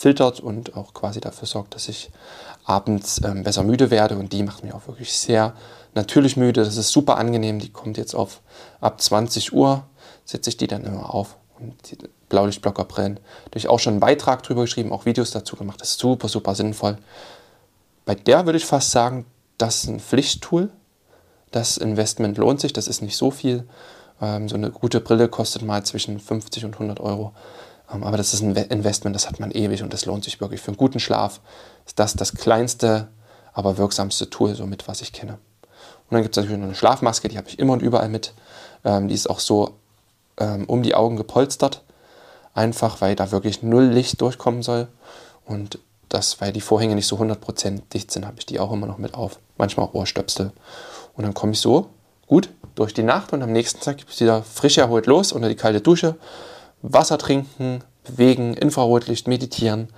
filtert 0.00 0.40
und 0.40 0.76
auch 0.76 0.94
quasi 0.94 1.20
dafür 1.20 1.46
sorgt, 1.46 1.74
dass 1.74 1.86
ich 1.86 2.10
abends 2.64 3.20
ähm, 3.22 3.42
besser 3.42 3.62
müde 3.62 3.90
werde. 3.90 4.16
Und 4.16 4.32
die 4.32 4.42
macht 4.42 4.64
mich 4.64 4.72
auch 4.72 4.88
wirklich 4.88 5.12
sehr 5.12 5.52
natürlich 5.94 6.38
müde. 6.38 6.64
Das 6.64 6.78
ist 6.78 6.88
super 6.88 7.18
angenehm. 7.18 7.58
Die 7.58 7.68
kommt 7.68 7.98
jetzt 7.98 8.14
auf 8.14 8.40
ab 8.80 8.98
20 8.98 9.52
Uhr, 9.52 9.84
setze 10.24 10.48
ich 10.48 10.56
die 10.56 10.68
dann 10.68 10.84
immer 10.84 11.14
auf. 11.14 11.36
Und 11.58 11.74
die 11.90 11.98
Blaulichtblockerbrillen. 12.30 13.16
Da 13.16 13.46
habe 13.50 13.58
ich 13.58 13.68
auch 13.68 13.78
schon 13.78 13.94
einen 13.94 14.00
Beitrag 14.00 14.42
drüber 14.42 14.62
geschrieben, 14.62 14.90
auch 14.90 15.04
Videos 15.04 15.32
dazu 15.32 15.56
gemacht. 15.56 15.82
Das 15.82 15.90
ist 15.90 15.98
super, 15.98 16.28
super 16.28 16.54
sinnvoll. 16.54 16.96
Bei 18.06 18.14
der 18.14 18.46
würde 18.46 18.56
ich 18.56 18.64
fast 18.64 18.92
sagen, 18.92 19.26
das 19.58 19.84
ist 19.84 19.90
ein 19.90 20.00
Pflichttool. 20.00 20.70
Das 21.50 21.76
Investment 21.76 22.38
lohnt 22.38 22.60
sich, 22.60 22.72
das 22.72 22.88
ist 22.88 23.02
nicht 23.02 23.18
so 23.18 23.30
viel. 23.30 23.68
Ähm, 24.22 24.48
so 24.48 24.54
eine 24.54 24.70
gute 24.70 25.00
Brille 25.00 25.28
kostet 25.28 25.60
mal 25.60 25.84
zwischen 25.84 26.18
50 26.18 26.64
und 26.64 26.72
100 26.74 27.00
Euro. 27.00 27.34
Ähm, 27.92 28.04
aber 28.04 28.16
das 28.16 28.34
ist 28.34 28.42
ein 28.42 28.56
Investment, 28.56 29.14
das 29.16 29.28
hat 29.28 29.40
man 29.40 29.50
ewig 29.50 29.82
und 29.82 29.92
das 29.92 30.06
lohnt 30.06 30.24
sich 30.24 30.40
wirklich. 30.40 30.60
Für 30.60 30.68
einen 30.68 30.76
guten 30.76 31.00
Schlaf 31.00 31.40
ist 31.86 31.98
das 31.98 32.14
das 32.14 32.34
kleinste, 32.34 33.08
aber 33.52 33.78
wirksamste 33.78 34.30
Tool, 34.30 34.54
somit 34.54 34.88
was 34.88 35.02
ich 35.02 35.12
kenne. 35.12 35.32
Und 35.32 36.14
dann 36.14 36.22
gibt 36.22 36.36
es 36.36 36.42
natürlich 36.42 36.58
noch 36.58 36.66
eine 36.66 36.74
Schlafmaske, 36.74 37.28
die 37.28 37.38
habe 37.38 37.48
ich 37.48 37.58
immer 37.58 37.72
und 37.72 37.82
überall 37.82 38.08
mit. 38.08 38.34
Ähm, 38.84 39.08
die 39.08 39.14
ist 39.14 39.30
auch 39.30 39.40
so 39.40 39.76
ähm, 40.38 40.64
um 40.66 40.82
die 40.82 40.94
Augen 40.94 41.16
gepolstert. 41.16 41.82
Einfach, 42.52 43.00
weil 43.00 43.14
da 43.14 43.30
wirklich 43.30 43.62
null 43.62 43.84
Licht 43.84 44.20
durchkommen 44.20 44.62
soll. 44.62 44.88
Und 45.44 45.78
das, 46.08 46.40
weil 46.40 46.52
die 46.52 46.60
Vorhänge 46.60 46.96
nicht 46.96 47.06
so 47.06 47.16
100% 47.16 47.82
dicht 47.92 48.10
sind, 48.10 48.26
habe 48.26 48.36
ich 48.38 48.46
die 48.46 48.58
auch 48.58 48.72
immer 48.72 48.86
noch 48.86 48.98
mit 48.98 49.14
auf. 49.14 49.38
Manchmal 49.56 49.86
auch 49.86 49.94
Ohrstöpsel. 49.94 50.50
Und 51.16 51.24
dann 51.24 51.34
komme 51.34 51.52
ich 51.52 51.60
so 51.60 51.90
gut 52.26 52.50
durch 52.74 52.94
die 52.94 53.02
Nacht 53.02 53.32
und 53.32 53.42
am 53.42 53.52
nächsten 53.52 53.80
Tag 53.80 53.98
gibt 53.98 54.10
es 54.10 54.20
wieder 54.20 54.42
frisch 54.42 54.78
erholt 54.78 55.06
los 55.06 55.32
unter 55.32 55.48
die 55.48 55.56
kalte 55.56 55.80
Dusche. 55.80 56.16
Wasser 56.82 57.18
trinken, 57.18 57.82
bewegen, 58.04 58.54
Infrarotlicht, 58.54 59.28
meditieren, 59.28 59.88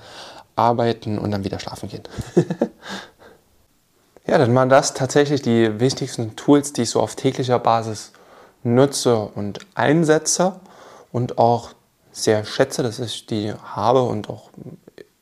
arbeiten 0.56 1.18
und 1.18 1.30
dann 1.30 1.44
wieder 1.44 1.58
schlafen 1.58 1.88
gehen. 1.88 2.02
ja, 4.26 4.38
dann 4.38 4.54
waren 4.54 4.68
das 4.68 4.94
tatsächlich 4.94 5.42
die 5.42 5.80
wichtigsten 5.80 6.36
Tools, 6.36 6.72
die 6.72 6.82
ich 6.82 6.90
so 6.90 7.00
auf 7.00 7.16
täglicher 7.16 7.58
Basis 7.58 8.12
nutze 8.62 9.16
und 9.16 9.60
einsetze 9.74 10.60
und 11.10 11.38
auch 11.38 11.70
sehr 12.12 12.44
schätze, 12.44 12.82
dass 12.82 12.98
ich 12.98 13.26
die 13.26 13.52
habe 13.52 14.02
und 14.02 14.28
auch 14.28 14.50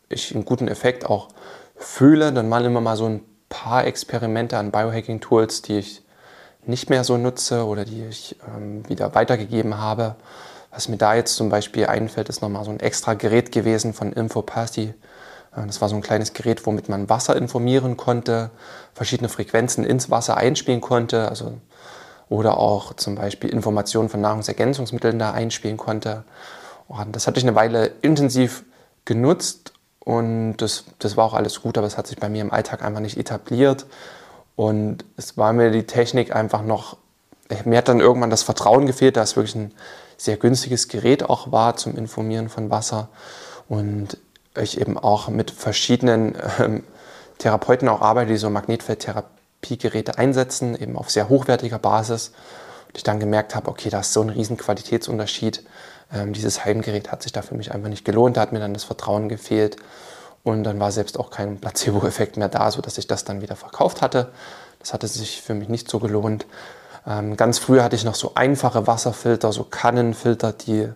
ich 0.08 0.34
einen 0.34 0.44
guten 0.44 0.68
Effekt 0.68 1.06
auch 1.06 1.28
fühle. 1.76 2.32
Dann 2.32 2.48
mal 2.48 2.64
immer 2.64 2.80
mal 2.80 2.96
so 2.96 3.06
ein 3.06 3.22
paar 3.48 3.86
Experimente 3.86 4.58
an 4.58 4.70
Biohacking-Tools, 4.70 5.62
die 5.62 5.78
ich 5.78 6.02
nicht 6.66 6.90
mehr 6.90 7.04
so 7.04 7.16
nutze 7.16 7.64
oder 7.66 7.84
die 7.84 8.04
ich 8.04 8.36
ähm, 8.54 8.88
wieder 8.88 9.14
weitergegeben 9.14 9.78
habe. 9.78 10.16
Was 10.70 10.88
mir 10.88 10.96
da 10.96 11.14
jetzt 11.14 11.34
zum 11.34 11.48
Beispiel 11.48 11.86
einfällt, 11.86 12.28
ist 12.28 12.42
nochmal 12.42 12.64
so 12.64 12.70
ein 12.70 12.80
extra 12.80 13.14
Gerät 13.14 13.52
gewesen 13.52 13.92
von 13.92 14.12
Infopasti. 14.12 14.94
Äh, 15.56 15.66
das 15.66 15.80
war 15.80 15.88
so 15.88 15.96
ein 15.96 16.02
kleines 16.02 16.32
Gerät, 16.32 16.66
womit 16.66 16.88
man 16.88 17.08
Wasser 17.08 17.36
informieren 17.36 17.96
konnte, 17.96 18.50
verschiedene 18.94 19.28
Frequenzen 19.28 19.84
ins 19.84 20.10
Wasser 20.10 20.36
einspielen 20.36 20.80
konnte, 20.80 21.28
also 21.28 21.54
oder 22.28 22.58
auch 22.58 22.94
zum 22.94 23.16
Beispiel 23.16 23.50
Informationen 23.50 24.08
von 24.08 24.20
Nahrungsergänzungsmitteln 24.20 25.18
da 25.18 25.32
einspielen 25.32 25.76
konnte. 25.76 26.22
Und 26.86 27.16
das 27.16 27.26
hatte 27.26 27.38
ich 27.38 27.44
eine 27.44 27.56
Weile 27.56 27.90
intensiv 28.02 28.64
genutzt 29.04 29.72
und 29.98 30.56
das, 30.58 30.84
das 30.98 31.16
war 31.16 31.24
auch 31.24 31.34
alles 31.34 31.62
gut, 31.62 31.76
aber 31.76 31.86
es 31.86 31.98
hat 31.98 32.06
sich 32.06 32.18
bei 32.18 32.28
mir 32.28 32.40
im 32.42 32.52
Alltag 32.52 32.84
einfach 32.84 33.00
nicht 33.00 33.16
etabliert. 33.16 33.86
Und 34.56 35.04
es 35.16 35.36
war 35.36 35.52
mir 35.52 35.70
die 35.70 35.84
Technik 35.84 36.34
einfach 36.34 36.62
noch, 36.62 36.96
mir 37.64 37.78
hat 37.78 37.88
dann 37.88 38.00
irgendwann 38.00 38.30
das 38.30 38.42
Vertrauen 38.42 38.86
gefehlt, 38.86 39.16
da 39.16 39.22
es 39.22 39.36
wirklich 39.36 39.56
ein 39.56 39.72
sehr 40.20 40.36
günstiges 40.36 40.88
Gerät 40.88 41.22
auch 41.22 41.50
war 41.50 41.76
zum 41.76 41.96
Informieren 41.96 42.50
von 42.50 42.70
Wasser. 42.70 43.08
Und 43.68 44.18
ich 44.60 44.80
eben 44.80 44.98
auch 44.98 45.28
mit 45.28 45.50
verschiedenen 45.50 46.36
ähm, 46.58 46.84
Therapeuten 47.38 47.88
auch 47.88 48.02
arbeite, 48.02 48.32
die 48.32 48.36
so 48.36 48.50
Magnetfeldtherapie 48.50 49.40
Pi-Geräte 49.60 50.18
einsetzen, 50.18 50.74
eben 50.74 50.96
auf 50.96 51.10
sehr 51.10 51.28
hochwertiger 51.28 51.78
Basis. 51.78 52.32
Und 52.88 52.96
ich 52.96 53.02
dann 53.02 53.20
gemerkt 53.20 53.54
habe, 53.54 53.68
okay, 53.68 53.90
da 53.90 54.00
ist 54.00 54.12
so 54.12 54.22
ein 54.22 54.30
riesen 54.30 54.56
Qualitätsunterschied. 54.56 55.64
Ähm, 56.12 56.32
dieses 56.32 56.64
Heimgerät 56.64 57.12
hat 57.12 57.22
sich 57.22 57.32
da 57.32 57.42
für 57.42 57.54
mich 57.54 57.72
einfach 57.72 57.88
nicht 57.88 58.04
gelohnt, 58.04 58.36
da 58.36 58.42
hat 58.42 58.52
mir 58.52 58.60
dann 58.60 58.74
das 58.74 58.84
Vertrauen 58.84 59.28
gefehlt. 59.28 59.76
Und 60.42 60.64
dann 60.64 60.80
war 60.80 60.90
selbst 60.90 61.18
auch 61.18 61.30
kein 61.30 61.60
Placebo-Effekt 61.60 62.36
mehr 62.36 62.48
da, 62.48 62.70
sodass 62.70 62.98
ich 62.98 63.06
das 63.06 63.24
dann 63.24 63.42
wieder 63.42 63.56
verkauft 63.56 64.00
hatte. 64.00 64.32
Das 64.78 64.94
hatte 64.94 65.06
sich 65.06 65.42
für 65.42 65.54
mich 65.54 65.68
nicht 65.68 65.90
so 65.90 65.98
gelohnt. 65.98 66.46
Ähm, 67.06 67.36
ganz 67.36 67.58
früher 67.58 67.82
hatte 67.82 67.96
ich 67.96 68.04
noch 68.04 68.14
so 68.14 68.32
einfache 68.34 68.86
Wasserfilter, 68.86 69.52
so 69.52 69.64
Kannenfilter, 69.64 70.52
die 70.52 70.88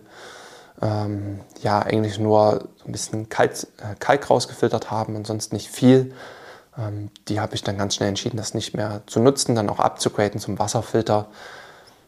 ähm, 0.81 1.39
ja 1.61 1.79
eigentlich 1.79 2.19
nur 2.19 2.67
ein 2.85 2.91
bisschen 2.91 3.29
Kalk, 3.29 3.53
äh, 3.77 3.95
Kalk 3.99 4.29
rausgefiltert 4.29 4.91
haben 4.91 5.15
und 5.15 5.25
sonst 5.25 5.53
nicht 5.53 5.69
viel. 5.69 6.13
Ähm, 6.77 7.09
die 7.27 7.39
habe 7.39 7.55
ich 7.55 7.63
dann 7.63 7.77
ganz 7.77 7.95
schnell 7.95 8.09
entschieden, 8.09 8.37
das 8.37 8.53
nicht 8.53 8.75
mehr 8.75 9.01
zu 9.07 9.19
nutzen, 9.19 9.55
dann 9.55 9.69
auch 9.69 9.79
abzugraden 9.79 10.39
zum 10.39 10.59
Wasserfilter, 10.59 11.27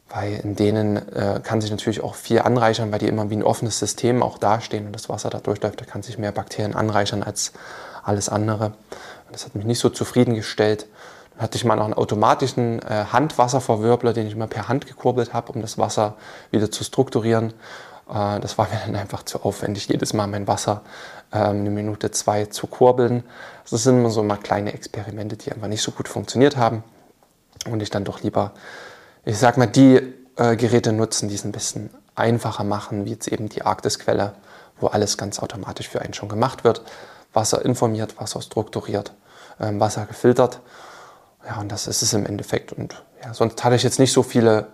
weil 0.09 0.39
in 0.39 0.55
denen 0.55 0.97
äh, 1.13 1.39
kann 1.43 1.61
sich 1.61 1.71
natürlich 1.71 2.03
auch 2.03 2.15
viel 2.15 2.39
anreichern, 2.39 2.91
weil 2.91 2.99
die 2.99 3.07
immer 3.07 3.29
wie 3.29 3.35
ein 3.35 3.43
offenes 3.43 3.79
System 3.79 4.21
auch 4.21 4.37
dastehen 4.37 4.85
und 4.85 4.93
das 4.93 5.09
Wasser 5.09 5.29
da 5.29 5.39
durchläuft, 5.39 5.81
da 5.81 5.85
kann 5.85 6.03
sich 6.03 6.17
mehr 6.17 6.31
Bakterien 6.31 6.75
anreichern 6.75 7.23
als 7.23 7.53
alles 8.03 8.29
andere. 8.29 8.73
Das 9.31 9.45
hat 9.45 9.55
mich 9.55 9.65
nicht 9.65 9.79
so 9.79 9.89
zufriedengestellt. 9.89 10.87
Hatte 11.37 11.57
ich 11.57 11.65
mal 11.65 11.75
noch 11.75 11.85
einen 11.85 11.93
automatischen 11.93 12.81
äh, 12.81 13.05
Handwasserverwirbler, 13.11 14.13
den 14.13 14.27
ich 14.27 14.33
immer 14.33 14.47
per 14.47 14.67
Hand 14.67 14.87
gekurbelt 14.87 15.33
habe, 15.33 15.51
um 15.51 15.61
das 15.61 15.77
Wasser 15.77 16.15
wieder 16.51 16.71
zu 16.71 16.83
strukturieren. 16.83 17.53
Äh, 18.09 18.39
das 18.39 18.57
war 18.57 18.67
mir 18.67 18.79
dann 18.85 18.95
einfach 18.95 19.23
zu 19.23 19.43
aufwendig, 19.43 19.87
jedes 19.87 20.13
Mal 20.13 20.27
mein 20.27 20.47
Wasser 20.47 20.81
ähm, 21.31 21.59
eine 21.59 21.69
Minute, 21.69 22.11
zwei 22.11 22.45
zu 22.45 22.67
kurbeln. 22.67 23.23
Das 23.69 23.83
sind 23.83 23.99
immer 23.99 24.09
so 24.09 24.23
mal 24.23 24.37
kleine 24.37 24.73
Experimente, 24.73 25.37
die 25.37 25.51
einfach 25.51 25.67
nicht 25.67 25.81
so 25.81 25.91
gut 25.91 26.07
funktioniert 26.07 26.57
haben. 26.57 26.83
Und 27.69 27.81
ich 27.81 27.89
dann 27.89 28.03
doch 28.03 28.21
lieber, 28.21 28.53
ich 29.25 29.37
sag 29.37 29.57
mal, 29.57 29.67
die 29.67 30.01
äh, 30.37 30.55
Geräte 30.55 30.93
nutzen, 30.93 31.27
die 31.29 31.35
es 31.35 31.43
ein 31.43 31.51
bisschen 31.51 31.89
einfacher 32.15 32.63
machen, 32.63 33.05
wie 33.05 33.11
jetzt 33.11 33.27
eben 33.27 33.49
die 33.49 33.63
Arktisquelle, 33.63 34.33
wo 34.79 34.87
alles 34.87 35.17
ganz 35.17 35.39
automatisch 35.39 35.89
für 35.89 36.01
einen 36.01 36.13
schon 36.13 36.29
gemacht 36.29 36.63
wird. 36.63 36.81
Wasser 37.33 37.63
informiert, 37.63 38.19
Wasser 38.19 38.41
strukturiert, 38.41 39.13
ähm, 39.59 39.79
Wasser 39.79 40.05
gefiltert. 40.05 40.61
Ja, 41.47 41.61
und 41.61 41.71
das 41.71 41.87
ist 41.87 42.01
es 42.01 42.13
im 42.13 42.25
Endeffekt. 42.25 42.73
Und 42.73 43.03
ja, 43.23 43.33
sonst 43.33 43.63
hatte 43.63 43.75
ich 43.75 43.83
jetzt 43.83 43.99
nicht 43.99 44.11
so 44.11 44.21
viele 44.21 44.67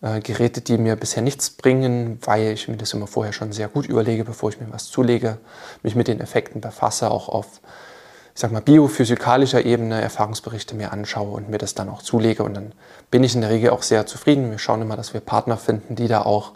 äh, 0.00 0.20
Geräte, 0.20 0.60
die 0.60 0.78
mir 0.78 0.96
bisher 0.96 1.22
nichts 1.22 1.50
bringen, 1.50 2.18
weil 2.22 2.52
ich 2.52 2.68
mir 2.68 2.76
das 2.76 2.92
immer 2.92 3.06
vorher 3.06 3.32
schon 3.32 3.52
sehr 3.52 3.68
gut 3.68 3.86
überlege, 3.86 4.24
bevor 4.24 4.50
ich 4.50 4.60
mir 4.60 4.70
was 4.70 4.86
zulege, 4.86 5.38
mich 5.82 5.96
mit 5.96 6.08
den 6.08 6.20
Effekten 6.20 6.60
befasse, 6.60 7.10
auch 7.10 7.28
auf 7.28 7.60
ich 8.34 8.40
sag 8.40 8.50
mal, 8.50 8.62
biophysikalischer 8.62 9.66
Ebene 9.66 10.00
Erfahrungsberichte 10.00 10.74
mir 10.74 10.90
anschaue 10.92 11.32
und 11.32 11.50
mir 11.50 11.58
das 11.58 11.74
dann 11.74 11.90
auch 11.90 12.00
zulege. 12.00 12.42
Und 12.44 12.54
dann 12.54 12.72
bin 13.10 13.22
ich 13.24 13.34
in 13.34 13.42
der 13.42 13.50
Regel 13.50 13.70
auch 13.70 13.82
sehr 13.82 14.06
zufrieden. 14.06 14.50
Wir 14.50 14.58
schauen 14.58 14.80
immer, 14.80 14.96
dass 14.96 15.12
wir 15.12 15.20
Partner 15.20 15.58
finden, 15.58 15.96
die 15.96 16.08
da 16.08 16.22
auch 16.22 16.52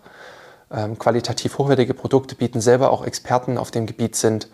ähm, 0.72 0.98
qualitativ 0.98 1.58
hochwertige 1.58 1.92
Produkte 1.92 2.34
bieten, 2.34 2.62
selber 2.62 2.90
auch 2.92 3.04
Experten 3.04 3.58
auf 3.58 3.70
dem 3.70 3.84
Gebiet 3.84 4.16
sind 4.16 4.48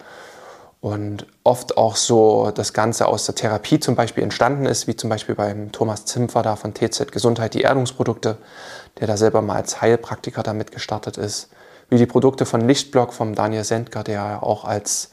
und 0.83 1.29
oft 1.45 1.77
auch 1.77 1.95
so 1.95 2.51
das 2.53 2.73
Ganze 2.73 3.07
aus 3.07 3.25
der 3.25 3.37
Therapie 3.37 3.79
zum 3.79 3.95
Beispiel 3.95 4.25
entstanden 4.25 4.67
ist, 4.67 4.89
wie 4.89 4.97
zum 4.97 5.09
Beispiel 5.09 5.37
beim 5.37 5.71
Thomas 5.71 6.07
Zimpfer 6.07 6.43
da 6.43 6.57
von 6.57 6.75
TZ 6.75 7.13
Gesundheit, 7.13 7.55
die 7.55 7.63
Erdungsprodukte, 7.63 8.37
der 8.99 9.07
da 9.07 9.17
selber 9.17 9.43
mal 9.43 9.55
als 9.55 9.81
Heilpraktiker 9.81 10.43
damit 10.43 10.73
gestartet 10.73 11.19
ist, 11.19 11.51
wie 11.89 11.99
die 11.99 12.07
Produkte 12.07 12.47
von 12.47 12.63
Lichtblock 12.63 13.13
vom 13.13 13.37
Daniel 13.37 13.63
Sendker, 13.63 14.03
der 14.03 14.43
auch 14.43 14.65
als, 14.65 15.13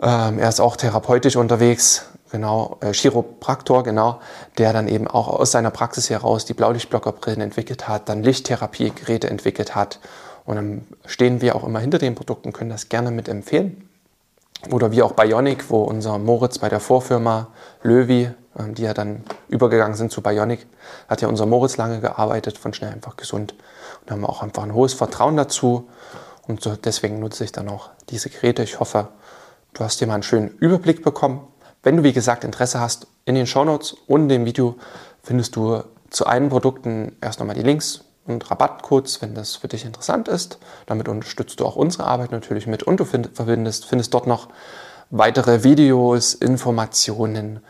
ähm, 0.00 0.38
er 0.38 0.48
ist 0.48 0.60
auch 0.60 0.76
therapeutisch 0.76 1.34
unterwegs, 1.34 2.06
genau, 2.30 2.78
äh, 2.82 2.92
Chiropraktor, 2.92 3.82
genau, 3.82 4.20
der 4.58 4.72
dann 4.72 4.86
eben 4.86 5.08
auch 5.08 5.26
aus 5.26 5.50
seiner 5.50 5.72
Praxis 5.72 6.08
heraus 6.08 6.44
die 6.44 6.54
Blaulichtblockerbrillen 6.54 7.40
entwickelt 7.40 7.88
hat, 7.88 8.08
dann 8.08 8.22
Lichttherapiegeräte 8.22 9.28
entwickelt 9.28 9.74
hat. 9.74 9.98
Und 10.44 10.54
dann 10.54 10.86
stehen 11.04 11.40
wir 11.40 11.56
auch 11.56 11.64
immer 11.64 11.80
hinter 11.80 11.98
den 11.98 12.14
Produkten, 12.14 12.52
können 12.52 12.70
das 12.70 12.88
gerne 12.88 13.10
mit 13.10 13.28
empfehlen. 13.28 13.88
Oder 14.70 14.92
wie 14.92 15.02
auch 15.02 15.12
Bionic, 15.12 15.70
wo 15.70 15.82
unser 15.82 16.18
Moritz 16.18 16.58
bei 16.58 16.68
der 16.68 16.80
Vorfirma 16.80 17.48
Löwy, 17.82 18.30
ähm, 18.58 18.74
die 18.74 18.82
ja 18.82 18.94
dann 18.94 19.24
übergegangen 19.48 19.96
sind 19.96 20.12
zu 20.12 20.22
Bionic, 20.22 20.66
hat 21.08 21.20
ja 21.22 21.28
unser 21.28 21.46
Moritz 21.46 21.76
lange 21.76 22.00
gearbeitet 22.00 22.58
von 22.58 22.72
Schnell 22.72 22.92
einfach 22.92 23.16
gesund. 23.16 23.54
Und 24.02 24.10
haben 24.10 24.24
auch 24.24 24.42
einfach 24.42 24.62
ein 24.62 24.74
hohes 24.74 24.94
Vertrauen 24.94 25.36
dazu. 25.36 25.88
Und 26.46 26.62
so 26.62 26.76
deswegen 26.76 27.20
nutze 27.20 27.44
ich 27.44 27.52
dann 27.52 27.68
auch 27.68 27.90
diese 28.10 28.30
Geräte. 28.30 28.62
Ich 28.62 28.80
hoffe, 28.80 29.08
du 29.72 29.84
hast 29.84 30.00
dir 30.00 30.06
mal 30.06 30.14
einen 30.14 30.22
schönen 30.22 30.48
Überblick 30.48 31.02
bekommen. 31.02 31.46
Wenn 31.82 31.96
du, 31.96 32.02
wie 32.02 32.12
gesagt, 32.12 32.44
Interesse 32.44 32.80
hast, 32.80 33.06
in 33.24 33.34
den 33.34 33.46
Shownotes 33.46 33.94
und 34.06 34.28
dem 34.28 34.44
Video 34.44 34.76
findest 35.22 35.56
du 35.56 35.82
zu 36.10 36.26
allen 36.26 36.48
Produkten 36.48 37.16
erst 37.20 37.40
nochmal 37.40 37.56
die 37.56 37.62
Links 37.62 38.03
und 38.26 38.50
Rabattcodes, 38.50 39.20
wenn 39.22 39.34
das 39.34 39.56
für 39.56 39.68
dich 39.68 39.84
interessant 39.84 40.28
ist. 40.28 40.58
Damit 40.86 41.08
unterstützt 41.08 41.60
du 41.60 41.66
auch 41.66 41.76
unsere 41.76 42.04
Arbeit 42.04 42.32
natürlich 42.32 42.66
mit 42.66 42.82
und 42.82 42.98
du 42.98 43.04
find, 43.04 43.30
findest, 43.34 43.84
findest 43.84 44.14
dort 44.14 44.26
noch 44.26 44.48
weitere 45.10 45.62
Videos, 45.62 46.34
Informationen, 46.34 47.60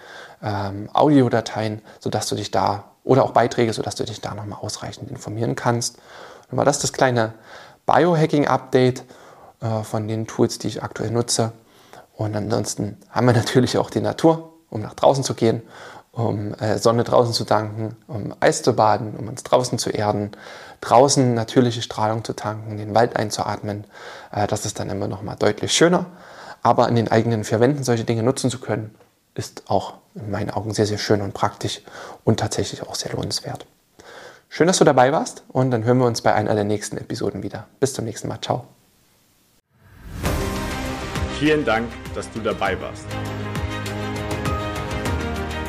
ähm, 0.43 0.88
Audiodateien, 0.93 1.83
sodass 1.99 2.29
du 2.29 2.37
dich 2.37 2.51
da 2.51 2.85
oder 3.03 3.25
auch 3.25 3.33
Beiträge, 3.33 3.73
sodass 3.73 3.97
du 3.97 4.05
dich 4.05 4.21
da 4.21 4.35
nochmal 4.35 4.61
ausreichend 4.61 5.11
informieren 5.11 5.57
kannst. 5.57 5.99
Dann 6.49 6.57
war 6.57 6.64
das 6.64 6.79
das 6.79 6.93
kleine 6.93 7.35
Biohacking-Update 7.87 9.05
äh, 9.61 9.83
von 9.83 10.09
den 10.09 10.27
Tools, 10.27 10.59
die 10.59 10.69
ich 10.69 10.83
aktuell 10.83 11.11
nutze. 11.11 11.53
Und 12.17 12.35
ansonsten 12.37 12.97
haben 13.11 13.27
wir 13.27 13.35
natürlich 13.35 13.77
auch 13.77 13.90
die 13.90 14.01
Natur, 14.01 14.53
um 14.71 14.81
nach 14.81 14.95
draußen 14.95 15.25
zu 15.25 15.35
gehen 15.35 15.62
um 16.14 16.55
äh, 16.55 16.79
Sonne 16.79 17.05
draußen 17.05 17.35
zu 17.35 17.44
tanken, 17.44 17.96
um 18.07 18.35
Eis 18.40 18.62
zu 18.62 18.74
baden, 18.74 19.14
um 19.16 19.29
uns 19.29 19.42
draußen 19.42 19.79
zu 19.79 19.90
erden, 19.90 20.33
draußen 20.81 21.35
natürliche 21.35 21.83
Strahlung 21.83 22.24
zu 22.24 22.35
tanken, 22.35 22.77
den 22.77 22.94
Wald 22.94 23.16
einzuatmen. 23.16 23.85
Äh, 24.33 24.46
das 24.46 24.64
ist 24.64 24.79
dann 24.79 24.90
immer 24.90 25.09
noch 25.09 25.22
mal 25.22 25.35
deutlich 25.35 25.72
schöner. 25.72 26.07
Aber 26.62 26.88
in 26.88 26.94
den 26.94 27.11
eigenen 27.11 27.44
vier 27.44 27.61
Wänden 27.61 27.85
solche 27.85 28.05
Dinge 28.05 28.22
nutzen 28.22 28.48
zu 28.48 28.59
können, 28.59 28.94
ist 29.35 29.64
auch 29.66 29.94
in 30.14 30.31
meinen 30.31 30.50
Augen 30.50 30.72
sehr, 30.72 30.87
sehr 30.87 30.98
schön 30.98 31.20
und 31.20 31.35
praktisch 31.35 31.83
und 32.22 32.38
tatsächlich 32.38 32.83
auch 32.83 32.94
sehr 32.94 33.12
lohnenswert. 33.12 33.66
Schön, 34.48 34.68
dass 34.68 34.79
du 34.79 34.85
dabei 34.85 35.12
warst 35.12 35.42
und 35.48 35.72
dann 35.72 35.85
hören 35.85 35.98
wir 35.98 36.07
uns 36.07 36.22
bei 36.22 36.33
einer 36.33 36.55
der 36.55 36.64
nächsten 36.64 36.96
Episoden 36.96 37.42
wieder. 37.42 37.66
Bis 37.81 37.92
zum 37.92 38.05
nächsten 38.05 38.29
Mal. 38.29 38.40
Ciao. 38.40 38.64
Vielen 41.40 41.64
Dank, 41.64 41.88
dass 42.14 42.31
du 42.31 42.38
dabei 42.40 42.81
warst. 42.81 43.07